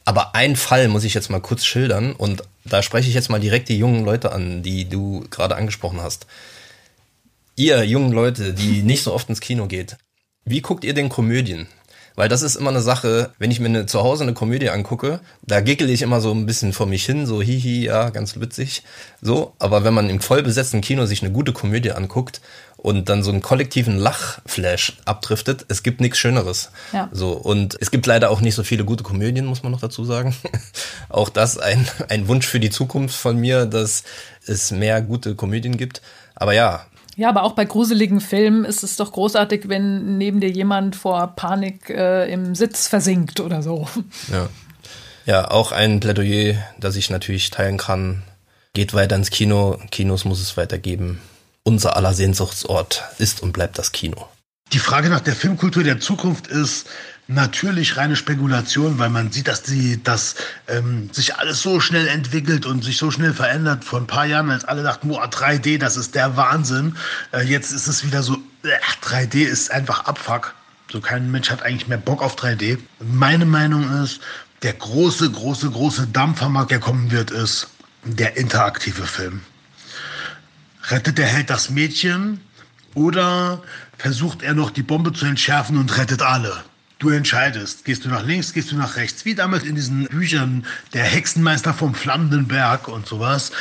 [0.03, 3.39] Aber ein Fall muss ich jetzt mal kurz schildern und da spreche ich jetzt mal
[3.39, 6.27] direkt die jungen Leute an, die du gerade angesprochen hast.
[7.55, 9.95] Ihr jungen Leute, die nicht so oft ins Kino geht,
[10.43, 11.69] wie guckt ihr denn Komödien?
[12.15, 15.19] Weil das ist immer eine Sache, wenn ich mir eine, zu Hause eine Komödie angucke,
[15.41, 18.83] da gickel ich immer so ein bisschen vor mich hin, so hihi, ja, ganz witzig.
[19.21, 22.41] So, aber wenn man im vollbesetzten Kino sich eine gute Komödie anguckt
[22.77, 26.71] und dann so einen kollektiven Lachflash abdriftet, es gibt nichts Schöneres.
[26.93, 27.09] Ja.
[27.11, 30.05] So, und es gibt leider auch nicht so viele gute Komödien, muss man noch dazu
[30.05, 30.35] sagen.
[31.09, 34.03] auch das ein, ein Wunsch für die Zukunft von mir, dass
[34.45, 36.01] es mehr gute Komödien gibt.
[36.35, 36.85] Aber ja,
[37.19, 41.27] ja, aber auch bei gruseligen Filmen ist es doch großartig, wenn neben dir jemand vor
[41.35, 43.87] Panik äh, im Sitz versinkt oder so.
[44.31, 44.47] Ja.
[45.25, 48.23] Ja, auch ein Plädoyer, das ich natürlich teilen kann.
[48.73, 49.77] Geht weiter ins Kino.
[49.91, 51.19] Kinos muss es weitergeben.
[51.63, 54.27] Unser aller Sehnsuchtsort ist und bleibt das Kino.
[54.71, 56.87] Die Frage nach der Filmkultur der Zukunft ist,
[57.29, 60.35] natürlich reine Spekulation, weil man sieht, dass die, dass
[60.67, 63.83] ähm, sich alles so schnell entwickelt und sich so schnell verändert.
[63.85, 66.95] Vor ein paar Jahren, als alle dachten, boah, 3D, das ist der Wahnsinn.
[67.31, 68.69] Äh, jetzt ist es wieder so, äh,
[69.03, 70.55] 3D ist einfach Abfuck.
[70.91, 72.79] So kein Mensch hat eigentlich mehr Bock auf 3D.
[72.99, 74.21] Meine Meinung ist,
[74.63, 77.67] der große, große, große Dampfermarkt, der kommen wird, ist
[78.03, 79.41] der interaktive Film.
[80.89, 82.41] Rettet der Held das Mädchen
[82.95, 83.61] oder
[83.99, 86.63] versucht er noch die Bombe zu entschärfen und rettet alle?
[86.99, 90.65] Du entscheidest, gehst du nach links, gehst du nach rechts, wie damals in diesen Büchern
[90.93, 93.53] der Hexenmeister vom Flammenden Berg und sowas.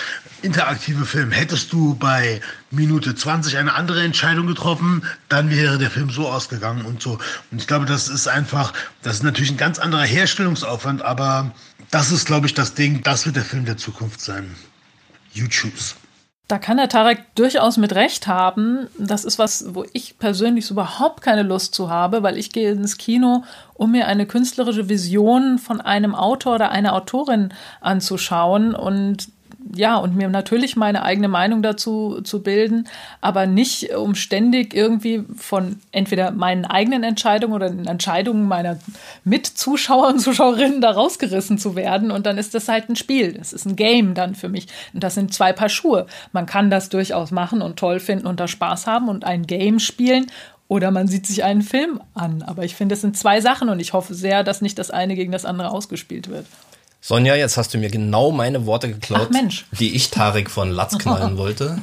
[0.42, 1.30] Interaktive Film.
[1.30, 2.40] Hättest du bei
[2.72, 7.20] Minute 20 eine andere Entscheidung getroffen, dann wäre der Film so ausgegangen und so.
[7.52, 8.72] Und ich glaube, das ist einfach,
[9.02, 11.54] das ist natürlich ein ganz anderer Herstellungsaufwand, aber
[11.92, 14.52] das ist, glaube ich, das Ding, das wird der Film der Zukunft sein.
[15.32, 15.94] YouTubes.
[16.48, 18.88] Da kann der Tarek durchaus mit Recht haben.
[18.98, 22.72] Das ist was, wo ich persönlich so überhaupt keine Lust zu habe, weil ich gehe
[22.72, 23.44] ins Kino,
[23.74, 28.74] um mir eine künstlerische Vision von einem Autor oder einer Autorin anzuschauen.
[28.74, 29.28] Und
[29.74, 32.88] ja, und mir natürlich meine eigene Meinung dazu zu bilden,
[33.20, 38.78] aber nicht um ständig irgendwie von entweder meinen eigenen Entscheidungen oder den Entscheidungen meiner
[39.24, 42.10] Mitzuschauer und Zuschauerinnen da rausgerissen zu werden.
[42.10, 43.32] Und dann ist das halt ein Spiel.
[43.32, 44.68] Das ist ein Game dann für mich.
[44.94, 46.06] Und das sind zwei Paar Schuhe.
[46.32, 49.78] Man kann das durchaus machen und toll finden und da Spaß haben und ein Game
[49.80, 50.26] spielen
[50.68, 52.42] oder man sieht sich einen Film an.
[52.42, 55.14] Aber ich finde, es sind zwei Sachen und ich hoffe sehr, dass nicht das eine
[55.14, 56.46] gegen das andere ausgespielt wird.
[57.00, 59.30] Sonja, jetzt hast du mir genau meine Worte geklaut,
[59.78, 61.78] die ich Tarek von Latz knallen wollte.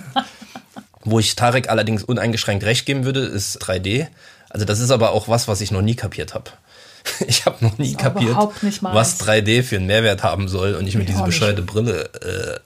[1.03, 4.07] Wo ich Tarek allerdings uneingeschränkt recht geben würde, ist 3D.
[4.49, 6.51] Also das ist aber auch was, was ich noch nie kapiert habe.
[7.27, 8.35] Ich habe noch nie kapiert,
[8.81, 12.59] was 3D für einen Mehrwert haben soll und ich mir diese bescheuerte Brille äh,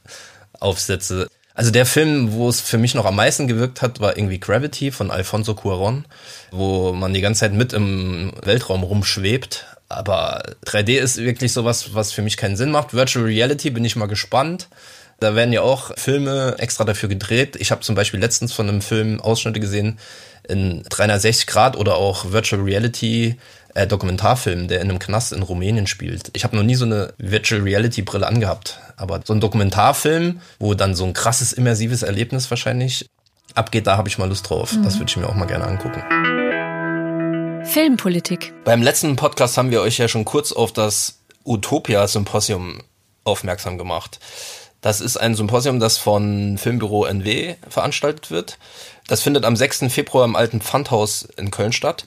[0.60, 1.28] aufsetze.
[1.54, 4.91] Also der Film, wo es für mich noch am meisten gewirkt hat, war irgendwie Gravity
[4.91, 6.06] von Alfonso Cuaron,
[6.52, 12.11] wo man die ganze Zeit mit im Weltraum rumschwebt aber 3D ist wirklich sowas, was
[12.11, 12.93] für mich keinen Sinn macht.
[12.93, 14.69] Virtual Reality bin ich mal gespannt.
[15.19, 17.57] Da werden ja auch Filme extra dafür gedreht.
[17.59, 19.99] Ich habe zum Beispiel letztens von einem Film Ausschnitte gesehen
[20.47, 23.35] in 360 Grad oder auch Virtual Reality
[23.73, 26.31] äh, Dokumentarfilm, der in einem Knast in Rumänien spielt.
[26.33, 30.73] Ich habe noch nie so eine Virtual Reality Brille angehabt, aber so ein Dokumentarfilm, wo
[30.73, 33.09] dann so ein krasses immersives Erlebnis wahrscheinlich
[33.55, 34.73] abgeht, da habe ich mal Lust drauf.
[34.73, 34.83] Mhm.
[34.83, 36.03] Das würde ich mir auch mal gerne angucken.
[37.64, 38.53] Filmpolitik.
[38.64, 42.82] Beim letzten Podcast haben wir euch ja schon kurz auf das Utopia-Symposium
[43.24, 44.20] aufmerksam gemacht.
[44.82, 48.57] Das ist ein Symposium, das von Filmbüro NW veranstaltet wird.
[49.07, 49.86] Das findet am 6.
[49.89, 52.05] Februar im alten Pfandhaus in Köln statt.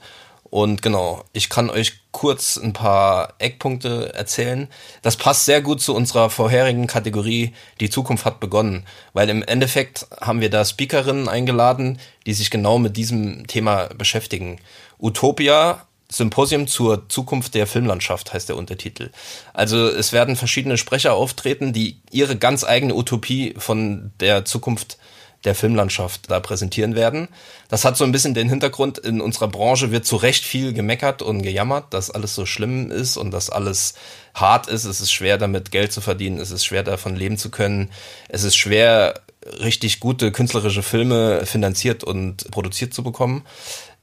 [0.53, 4.67] Und genau, ich kann euch kurz ein paar Eckpunkte erzählen.
[5.01, 10.05] Das passt sehr gut zu unserer vorherigen Kategorie Die Zukunft hat begonnen, weil im Endeffekt
[10.21, 14.59] haben wir da Speakerinnen eingeladen, die sich genau mit diesem Thema beschäftigen.
[15.03, 19.09] Utopia Symposium zur Zukunft der Filmlandschaft heißt der Untertitel.
[19.53, 24.97] Also es werden verschiedene Sprecher auftreten, die ihre ganz eigene Utopie von der Zukunft
[25.43, 27.27] der Filmlandschaft da präsentieren werden.
[27.67, 31.21] Das hat so ein bisschen den Hintergrund, in unserer Branche wird zu Recht viel gemeckert
[31.21, 33.95] und gejammert, dass alles so schlimm ist und dass alles
[34.33, 34.85] hart ist.
[34.85, 37.91] Es ist schwer damit Geld zu verdienen, es ist schwer davon leben zu können.
[38.29, 39.15] Es ist schwer
[39.59, 43.43] richtig gute künstlerische Filme finanziert und produziert zu bekommen.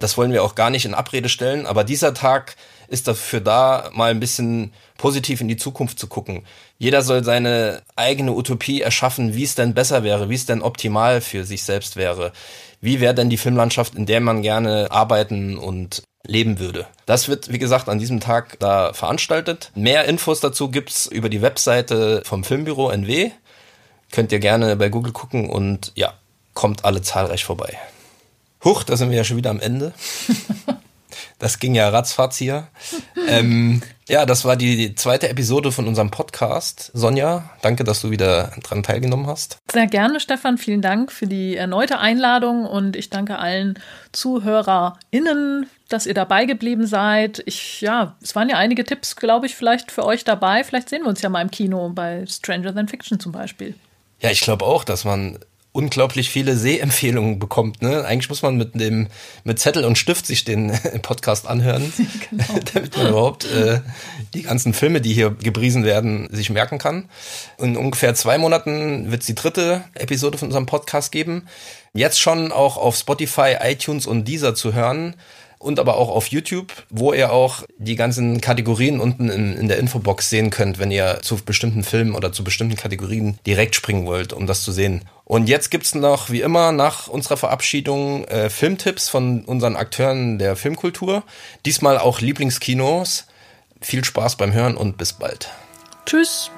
[0.01, 2.57] Das wollen wir auch gar nicht in Abrede stellen, aber dieser Tag
[2.89, 6.45] ist dafür da, mal ein bisschen positiv in die Zukunft zu gucken.
[6.79, 11.21] Jeder soll seine eigene Utopie erschaffen, wie es denn besser wäre, wie es denn optimal
[11.21, 12.33] für sich selbst wäre.
[12.81, 16.87] Wie wäre denn die Filmlandschaft, in der man gerne arbeiten und leben würde.
[17.07, 19.71] Das wird, wie gesagt, an diesem Tag da veranstaltet.
[19.75, 23.31] Mehr Infos dazu gibt's über die Webseite vom Filmbüro NW.
[24.13, 26.13] Könnt ihr gerne bei Google gucken und ja,
[26.55, 27.79] kommt alle zahlreich vorbei.
[28.65, 29.93] Huch, da sind wir ja schon wieder am Ende.
[31.39, 32.69] Das ging ja ratzfatz hier.
[33.29, 36.91] ähm, ja, das war die zweite Episode von unserem Podcast.
[36.93, 39.57] Sonja, danke, dass du wieder dran teilgenommen hast.
[39.73, 40.59] Sehr gerne, Stefan.
[40.59, 43.79] Vielen Dank für die erneute Einladung und ich danke allen
[44.13, 47.43] ZuhörerInnen, dass ihr dabei geblieben seid.
[47.47, 50.63] Ich, ja, es waren ja einige Tipps, glaube ich, vielleicht für euch dabei.
[50.63, 53.75] Vielleicht sehen wir uns ja mal im Kino bei Stranger Than Fiction zum Beispiel.
[54.21, 55.39] Ja, ich glaube auch, dass man
[55.73, 57.81] unglaublich viele Sehempfehlungen bekommt.
[57.81, 58.05] Ne?
[58.05, 59.07] Eigentlich muss man mit dem
[59.45, 61.93] mit Zettel und Stift sich den Podcast anhören,
[62.31, 62.45] genau.
[62.75, 63.81] damit man überhaupt äh,
[64.35, 67.09] die ganzen Filme, die hier gepriesen werden, sich merken kann.
[67.59, 71.47] In ungefähr zwei Monaten wird es die dritte Episode von unserem Podcast geben.
[71.93, 75.15] Jetzt schon auch auf Spotify, iTunes und Deezer zu hören
[75.61, 79.79] und aber auch auf YouTube, wo ihr auch die ganzen Kategorien unten in, in der
[79.79, 84.33] Infobox sehen könnt, wenn ihr zu bestimmten Filmen oder zu bestimmten Kategorien direkt springen wollt,
[84.33, 85.03] um das zu sehen.
[85.25, 90.57] Und jetzt gibt's noch, wie immer, nach unserer Verabschiedung äh, Filmtipps von unseren Akteuren der
[90.57, 91.25] Filmkultur.
[91.67, 93.27] Diesmal auch Lieblingskinos.
[93.83, 95.51] Viel Spaß beim Hören und bis bald.
[96.07, 96.51] Tschüss.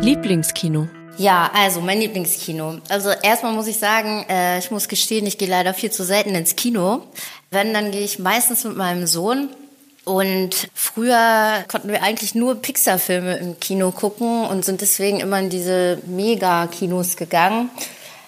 [0.00, 0.88] Lieblingskino.
[1.18, 2.78] Ja, also mein Lieblingskino.
[2.88, 6.34] Also erstmal muss ich sagen, äh, ich muss gestehen, ich gehe leider viel zu selten
[6.34, 7.02] ins Kino.
[7.50, 9.50] Wenn, dann gehe ich meistens mit meinem Sohn.
[10.04, 15.48] Und früher konnten wir eigentlich nur Pixar-Filme im Kino gucken und sind deswegen immer in
[15.48, 17.70] diese Mega-Kinos gegangen.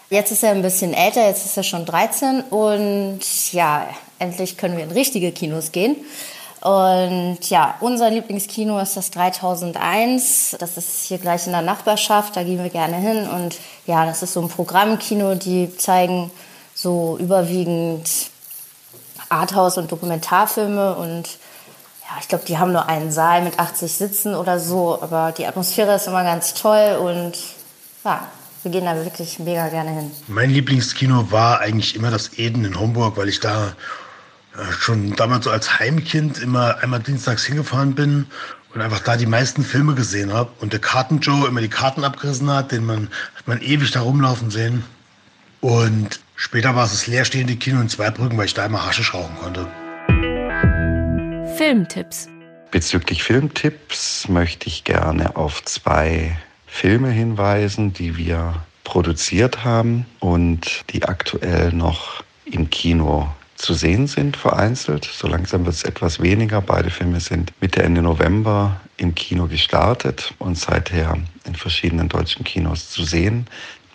[0.09, 3.21] Jetzt ist er ein bisschen älter, jetzt ist er schon 13 und
[3.53, 3.89] ja,
[4.21, 5.97] endlich können wir in richtige Kinos gehen.
[6.65, 10.57] Und ja, unser Lieblingskino ist das 3001.
[10.59, 13.29] Das ist hier gleich in der Nachbarschaft, da gehen wir gerne hin.
[13.29, 16.31] Und ja, das ist so ein Programmkino, die zeigen
[16.75, 18.09] so überwiegend
[19.29, 20.95] Arthouse- und Dokumentarfilme.
[20.95, 21.29] Und
[22.09, 24.99] ja, ich glaube, die haben nur einen Saal mit 80 Sitzen oder so.
[25.03, 27.37] Aber die Atmosphäre ist immer ganz toll und
[28.07, 28.27] ja,
[28.63, 30.11] wir gehen da wirklich mega gerne hin.
[30.29, 33.75] Mein Lieblingskino war eigentlich immer das Eden in Homburg, weil ich da
[34.79, 38.27] schon damals so als Heimkind immer einmal dienstags hingefahren bin
[38.75, 42.51] und einfach da die meisten Filme gesehen habe und der Karten-Joe immer die Karten abgerissen
[42.51, 44.85] hat, den man, hat man ewig da rumlaufen sehen.
[45.61, 49.37] Und später war es das leerstehende Kino in Zweibrücken, weil ich da immer Haschisch rauchen
[49.41, 49.67] konnte.
[51.57, 52.29] Filmtipps.
[52.71, 56.37] Bezüglich Filmtipps möchte ich gerne auf zwei
[56.67, 63.33] Filme hinweisen, die wir produziert haben und die aktuell noch im Kino
[63.65, 65.05] zu sehen sind, vereinzelt.
[65.11, 66.61] So langsam wird es etwas weniger.
[66.61, 72.91] Beide Filme sind Mitte, Ende November im Kino gestartet und seither in verschiedenen deutschen Kinos
[72.91, 73.47] zu sehen.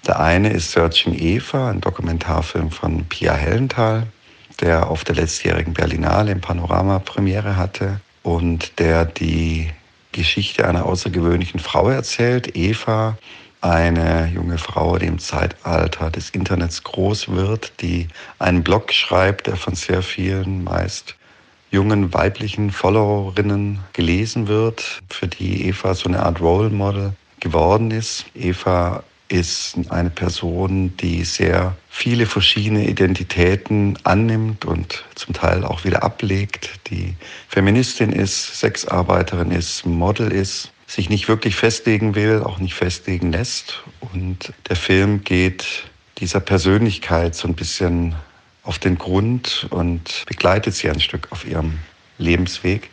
[0.08, 4.08] Der eine ist Searching Eva, ein Dokumentarfilm von Pia Hellenthal,
[4.60, 9.70] der auf der letztjährigen Berlinale im Panorama Premiere hatte und der die
[10.12, 12.58] Geschichte einer außergewöhnlichen Frau erzählt.
[12.58, 13.20] Eva
[13.62, 18.08] eine junge Frau, die im Zeitalter des Internets groß wird, die
[18.38, 21.16] einen Blog schreibt, der von sehr vielen, meist
[21.72, 28.26] jungen weiblichen Followerinnen gelesen wird, für die Eva so eine Art Role Model geworden ist.
[28.34, 36.02] Eva ist eine Person, die sehr viele verschiedene Identitäten annimmt und zum Teil auch wieder
[36.02, 37.14] ablegt, die
[37.48, 43.84] Feministin ist, Sexarbeiterin ist, Model ist sich nicht wirklich festlegen will, auch nicht festlegen lässt.
[44.00, 45.84] Und der Film geht
[46.18, 48.16] dieser Persönlichkeit so ein bisschen
[48.64, 51.78] auf den Grund und begleitet sie ein Stück auf ihrem
[52.18, 52.90] Lebensweg.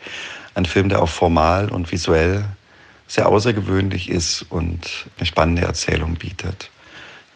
[0.54, 2.44] Ein Film, der auch formal und visuell
[3.08, 6.70] sehr außergewöhnlich ist und eine spannende Erzählung bietet.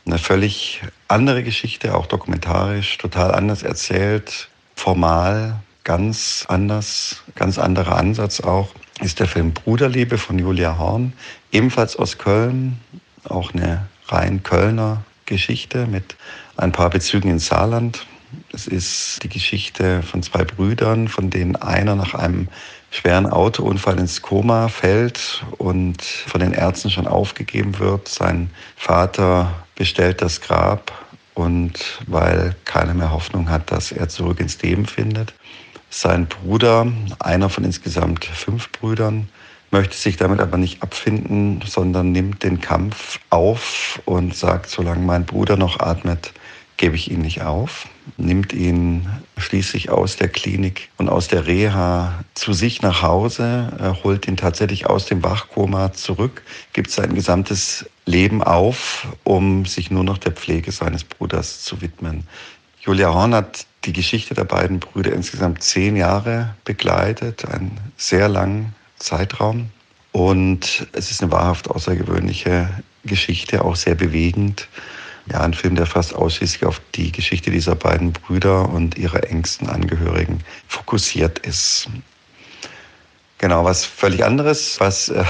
[0.05, 8.41] Eine völlig andere Geschichte, auch dokumentarisch, total anders erzählt, formal, ganz anders, ganz anderer Ansatz
[8.41, 11.13] auch ist der Film Bruderliebe von Julia Horn,
[11.53, 12.79] ebenfalls aus Köln,
[13.25, 16.17] auch eine rein Kölner Geschichte mit
[16.57, 18.07] ein paar Bezügen ins Saarland.
[18.53, 22.49] Es ist die Geschichte von zwei Brüdern, von denen einer nach einem
[22.91, 28.09] schweren Autounfall ins Koma fällt und von den Ärzten schon aufgegeben wird.
[28.09, 30.93] Sein Vater bestellt das Grab
[31.35, 35.33] und weil keiner mehr Hoffnung hat, dass er zurück ins Leben findet.
[35.93, 36.87] Sein Bruder,
[37.19, 39.29] einer von insgesamt fünf Brüdern,
[39.73, 45.27] möchte sich damit aber nicht abfinden, sondern nimmt den Kampf auf und sagt, solange mein
[45.27, 46.33] Bruder noch atmet,
[46.77, 52.25] gebe ich ihn nicht auf, nimmt ihn schließlich aus der Klinik und aus der Reha
[52.35, 58.43] zu sich nach Hause, holt ihn tatsächlich aus dem Wachkoma zurück, gibt sein gesamtes Leben
[58.43, 62.27] auf, um sich nur noch der Pflege seines Bruders zu widmen.
[62.81, 68.75] Julia Horn hat die Geschichte der beiden Brüder insgesamt zehn Jahre begleitet, einen sehr langen
[68.99, 69.71] Zeitraum.
[70.13, 72.69] Und es ist eine wahrhaft außergewöhnliche
[73.05, 74.67] Geschichte, auch sehr bewegend
[75.31, 79.69] ja, ein Film, der fast ausschließlich auf die Geschichte dieser beiden Brüder und ihrer engsten
[79.69, 81.89] Angehörigen fokussiert ist.
[83.41, 85.25] Genau, was völlig anderes, was äh,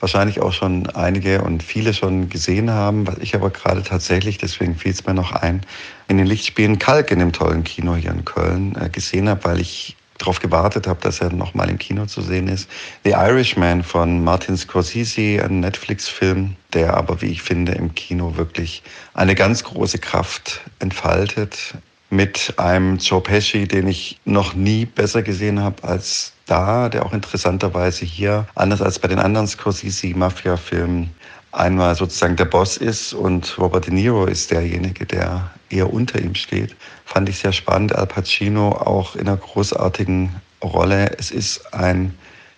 [0.00, 4.74] wahrscheinlich auch schon einige und viele schon gesehen haben, was ich aber gerade tatsächlich, deswegen
[4.74, 5.64] fiel es mir noch ein,
[6.08, 9.60] in den Lichtspielen Kalk in dem tollen Kino hier in Köln äh, gesehen habe, weil
[9.60, 12.68] ich darauf gewartet habe, dass er nochmal im Kino zu sehen ist.
[13.04, 18.82] The Irishman von Martin Scorsese, ein Netflix-Film, der aber, wie ich finde, im Kino wirklich
[19.14, 21.74] eine ganz große Kraft entfaltet.
[22.12, 27.14] Mit einem Joe Pesci, den ich noch nie besser gesehen habe als da, der auch
[27.14, 31.08] interessanterweise hier, anders als bei den anderen Scorsese-Mafia-Filmen,
[31.52, 36.34] einmal sozusagen der Boss ist und Robert De Niro ist derjenige, der eher unter ihm
[36.34, 37.94] steht, fand ich sehr spannend.
[37.94, 41.16] Al Pacino auch in einer großartigen Rolle.
[41.18, 42.12] Es ist ein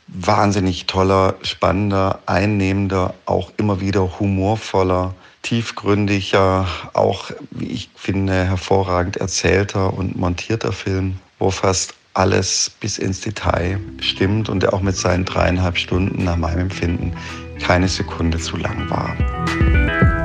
[0.08, 5.14] wahnsinnig toller, spannender, einnehmender, auch immer wieder humorvoller,
[5.44, 13.20] tiefgründiger, auch, wie ich finde, hervorragend erzählter und montierter Film, wo fast alles bis ins
[13.20, 17.12] Detail stimmt und der auch mit seinen dreieinhalb Stunden nach meinem Empfinden
[17.60, 20.23] keine Sekunde zu lang war.